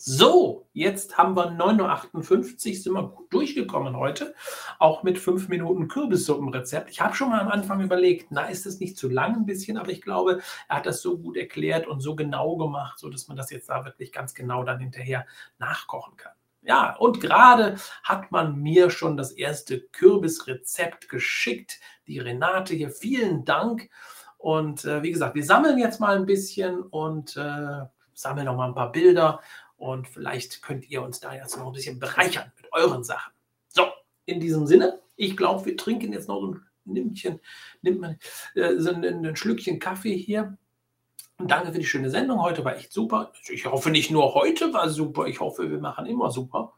So, 0.00 0.68
jetzt 0.74 1.18
haben 1.18 1.34
wir 1.34 1.50
9.58 1.50 2.14
Uhr, 2.14 2.54
sind 2.54 2.92
wir 2.92 3.08
gut 3.08 3.32
durchgekommen 3.32 3.96
heute, 3.96 4.32
auch 4.78 5.02
mit 5.02 5.18
5 5.18 5.48
Minuten 5.48 5.88
Kürbissuppenrezept. 5.88 6.88
Ich 6.88 7.00
habe 7.00 7.16
schon 7.16 7.30
mal 7.30 7.40
am 7.40 7.48
Anfang 7.48 7.80
überlegt, 7.80 8.28
na, 8.30 8.44
ist 8.44 8.64
das 8.64 8.78
nicht 8.78 8.96
zu 8.96 9.08
lang 9.08 9.34
ein 9.34 9.44
bisschen, 9.44 9.76
aber 9.76 9.90
ich 9.90 10.00
glaube, 10.00 10.38
er 10.68 10.76
hat 10.76 10.86
das 10.86 11.02
so 11.02 11.18
gut 11.18 11.36
erklärt 11.36 11.88
und 11.88 12.00
so 12.00 12.14
genau 12.14 12.56
gemacht, 12.56 12.96
sodass 13.00 13.26
man 13.26 13.36
das 13.36 13.50
jetzt 13.50 13.70
da 13.70 13.84
wirklich 13.84 14.12
ganz 14.12 14.34
genau 14.34 14.62
dann 14.62 14.78
hinterher 14.78 15.26
nachkochen 15.58 16.16
kann. 16.16 16.34
Ja, 16.62 16.94
und 16.94 17.20
gerade 17.20 17.74
hat 18.04 18.30
man 18.30 18.54
mir 18.54 18.90
schon 18.90 19.16
das 19.16 19.32
erste 19.32 19.80
Kürbisrezept 19.80 21.08
geschickt. 21.08 21.80
Die 22.06 22.20
Renate 22.20 22.72
hier, 22.72 22.90
vielen 22.90 23.44
Dank. 23.44 23.90
Und 24.36 24.84
äh, 24.84 25.02
wie 25.02 25.10
gesagt, 25.10 25.34
wir 25.34 25.44
sammeln 25.44 25.76
jetzt 25.76 25.98
mal 25.98 26.14
ein 26.14 26.26
bisschen 26.26 26.82
und 26.82 27.36
äh, 27.36 27.80
sammeln 28.14 28.46
noch 28.46 28.56
mal 28.56 28.68
ein 28.68 28.74
paar 28.74 28.92
Bilder 28.92 29.40
und 29.78 30.06
vielleicht 30.06 30.60
könnt 30.60 30.90
ihr 30.90 31.02
uns 31.02 31.20
da 31.20 31.32
jetzt 31.34 31.56
noch 31.56 31.68
ein 31.68 31.72
bisschen 31.72 31.98
bereichern 31.98 32.52
mit 32.56 32.70
euren 32.72 33.04
Sachen. 33.04 33.32
So, 33.68 33.86
in 34.26 34.40
diesem 34.40 34.66
Sinne, 34.66 35.00
ich 35.16 35.36
glaube, 35.36 35.64
wir 35.64 35.76
trinken 35.76 36.12
jetzt 36.12 36.28
noch 36.28 36.42
ein 36.42 36.60
Nimmchen, 36.84 37.40
nimmt 37.82 38.00
man 38.00 38.18
äh, 38.54 38.76
so 38.78 38.90
ein, 38.90 39.04
ein 39.04 39.36
Schlückchen 39.36 39.78
Kaffee 39.78 40.16
hier. 40.16 40.58
Und 41.38 41.50
danke 41.50 41.72
für 41.72 41.78
die 41.78 41.86
schöne 41.86 42.10
Sendung. 42.10 42.42
Heute 42.42 42.64
war 42.64 42.76
echt 42.76 42.92
super. 42.92 43.32
Ich 43.48 43.66
hoffe, 43.66 43.90
nicht 43.90 44.10
nur 44.10 44.34
heute 44.34 44.72
war 44.72 44.88
super. 44.88 45.26
Ich 45.26 45.38
hoffe, 45.38 45.70
wir 45.70 45.78
machen 45.78 46.06
immer 46.06 46.32
super. 46.32 46.72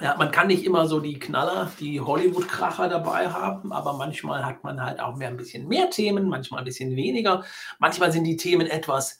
Ja, 0.00 0.16
man 0.16 0.30
kann 0.30 0.46
nicht 0.46 0.64
immer 0.64 0.86
so 0.86 1.00
die 1.00 1.18
Knaller, 1.18 1.70
die 1.80 2.00
Hollywood-Kracher 2.00 2.88
dabei 2.88 3.28
haben, 3.30 3.72
aber 3.72 3.94
manchmal 3.94 4.46
hat 4.46 4.62
man 4.62 4.80
halt 4.80 5.00
auch 5.00 5.16
mehr 5.16 5.28
ein 5.28 5.36
bisschen 5.36 5.66
mehr 5.66 5.90
Themen, 5.90 6.28
manchmal 6.28 6.60
ein 6.60 6.64
bisschen 6.64 6.94
weniger. 6.94 7.44
Manchmal 7.80 8.12
sind 8.12 8.24
die 8.24 8.36
Themen 8.36 8.68
etwas 8.68 9.18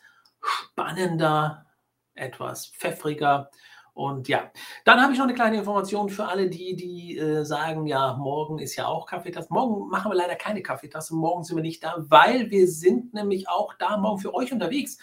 spannender, 0.48 1.66
etwas 2.14 2.66
pfeffriger. 2.66 3.50
Und 3.94 4.28
ja, 4.28 4.52
dann 4.84 5.00
habe 5.02 5.12
ich 5.12 5.18
noch 5.18 5.26
eine 5.26 5.34
kleine 5.34 5.56
Information 5.56 6.08
für 6.08 6.26
alle, 6.26 6.48
die, 6.48 6.76
die 6.76 7.18
äh, 7.18 7.44
sagen, 7.44 7.86
ja, 7.88 8.16
morgen 8.16 8.60
ist 8.60 8.76
ja 8.76 8.86
auch 8.86 9.06
Kaffeetasse. 9.06 9.48
Morgen 9.50 9.88
machen 9.88 10.12
wir 10.12 10.16
leider 10.16 10.36
keine 10.36 10.62
Kaffeetasse. 10.62 11.16
Morgen 11.16 11.42
sind 11.42 11.56
wir 11.56 11.64
nicht 11.64 11.82
da, 11.82 11.96
weil 11.98 12.50
wir 12.50 12.68
sind 12.68 13.12
nämlich 13.12 13.48
auch 13.48 13.74
da 13.74 13.96
morgen 13.96 14.20
für 14.20 14.34
euch 14.34 14.52
unterwegs. 14.52 14.98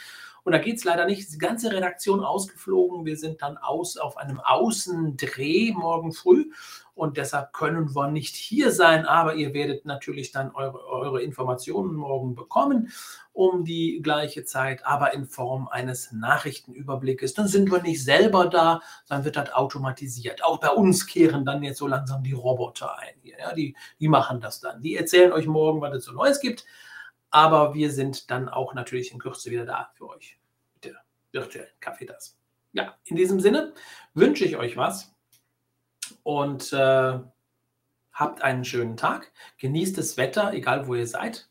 Und 0.46 0.54
da 0.54 0.60
geht 0.60 0.78
es 0.78 0.86
leider 0.86 1.06
nicht. 1.08 1.34
Die 1.34 1.38
ganze 1.38 1.74
Redaktion 1.74 2.24
ausgeflogen. 2.24 3.06
Wir 3.06 3.18
sind 3.18 3.42
dann 3.42 3.58
aus 3.58 3.98
auf 3.98 4.16
einem 4.16 4.40
Außendreh 4.40 5.74
morgen 5.74 6.14
früh 6.14 6.52
und 6.96 7.18
deshalb 7.18 7.52
können 7.52 7.94
wir 7.94 8.10
nicht 8.10 8.36
hier 8.36 8.72
sein, 8.72 9.06
aber 9.06 9.36
ihr 9.36 9.54
werdet 9.54 9.86
natürlich 9.86 10.32
dann 10.32 10.52
eure, 10.56 10.84
eure 10.88 11.22
Informationen 11.22 11.94
morgen 11.94 12.36
bekommen 12.36 12.90
um 13.34 13.66
die 13.66 14.00
gleiche 14.02 14.46
Zeit, 14.46 14.86
aber 14.86 15.14
in 15.14 15.26
Form 15.26 15.68
eines 15.68 16.14
Nachrichtenüberblickes. 16.14 17.34
Dann 17.34 17.50
sind 17.50 17.70
wir 17.70 17.82
nicht 17.82 18.02
selber 18.02 18.48
da, 18.48 18.82
dann 19.10 19.26
wird 19.26 19.36
das 19.36 19.52
automatisiert. 19.52 20.42
Auch 20.42 20.62
bei 20.62 20.70
uns 20.70 21.06
kehren 21.06 21.44
dann 21.44 21.62
jetzt 21.62 21.80
so 21.80 21.88
langsam 21.88 22.24
die 22.24 22.32
Roboter 22.32 22.98
ein 22.98 23.16
hier. 23.22 23.38
Ja, 23.38 23.54
die, 23.54 23.76
die 24.00 24.08
machen 24.08 24.40
das 24.40 24.62
dann. 24.62 24.82
Die 24.82 24.96
erzählen 24.96 25.34
euch 25.34 25.48
morgen, 25.48 25.82
was 25.82 25.94
es 25.94 26.06
so 26.06 26.14
Neues 26.14 26.40
gibt. 26.40 26.66
Aber 27.30 27.74
wir 27.74 27.92
sind 27.92 28.32
dann 28.32 28.48
auch 28.48 28.74
natürlich 28.74 29.12
in 29.12 29.20
Kürze 29.20 29.52
wieder 29.52 29.66
da 29.66 29.92
für 29.96 30.08
euch 30.08 30.40
mit 30.76 30.86
der 30.86 30.96
virtuellen 31.34 31.68
Kaffeetasse. 31.82 32.36
Ja, 32.72 32.96
in 33.04 33.18
diesem 33.18 33.42
Sinne 33.42 33.74
wünsche 34.14 34.46
ich 34.46 34.56
euch 34.56 34.78
was 34.78 35.15
und 36.24 36.72
äh, 36.74 37.20
habt 38.12 38.42
einen 38.42 38.66
schönen 38.66 38.98
Tag. 38.98 39.32
Genießt 39.58 39.98
das 39.98 40.18
Wetter, 40.18 40.54
egal 40.54 40.88
wo 40.88 40.96
ihr 40.96 41.08
seid. 41.08 41.50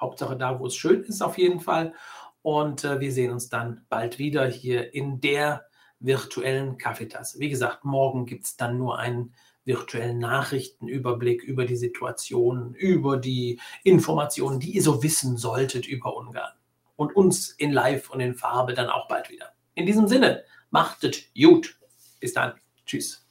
Hauptsache 0.00 0.36
da, 0.36 0.58
wo 0.58 0.66
es 0.66 0.76
schön 0.76 1.02
ist, 1.04 1.22
auf 1.22 1.38
jeden 1.38 1.60
Fall. 1.60 1.94
Und 2.42 2.84
äh, 2.84 3.00
wir 3.00 3.12
sehen 3.12 3.32
uns 3.32 3.48
dann 3.48 3.84
bald 3.88 4.18
wieder 4.18 4.46
hier 4.46 4.94
in 4.94 5.20
der 5.20 5.66
virtuellen 5.98 6.78
Kaffeetasse. 6.78 7.38
Wie 7.38 7.48
gesagt, 7.48 7.84
morgen 7.84 8.26
gibt 8.26 8.44
es 8.44 8.56
dann 8.56 8.78
nur 8.78 8.98
einen 8.98 9.34
virtuellen 9.64 10.18
Nachrichtenüberblick 10.18 11.42
über 11.42 11.64
die 11.64 11.76
Situation, 11.76 12.74
über 12.74 13.16
die 13.16 13.60
Informationen, 13.82 14.60
die 14.60 14.72
ihr 14.72 14.82
so 14.82 15.02
wissen 15.02 15.36
solltet 15.36 15.86
über 15.86 16.16
Ungarn. 16.16 16.52
Und 16.96 17.16
uns 17.16 17.50
in 17.50 17.72
Live 17.72 18.10
und 18.10 18.20
in 18.20 18.34
Farbe 18.34 18.74
dann 18.74 18.88
auch 18.88 19.08
bald 19.08 19.30
wieder. 19.30 19.52
In 19.74 19.86
diesem 19.86 20.06
Sinne, 20.06 20.44
machtet 20.70 21.34
gut. 21.34 21.76
Bis 22.20 22.34
dann. 22.34 22.54
Tschüss. 22.86 23.23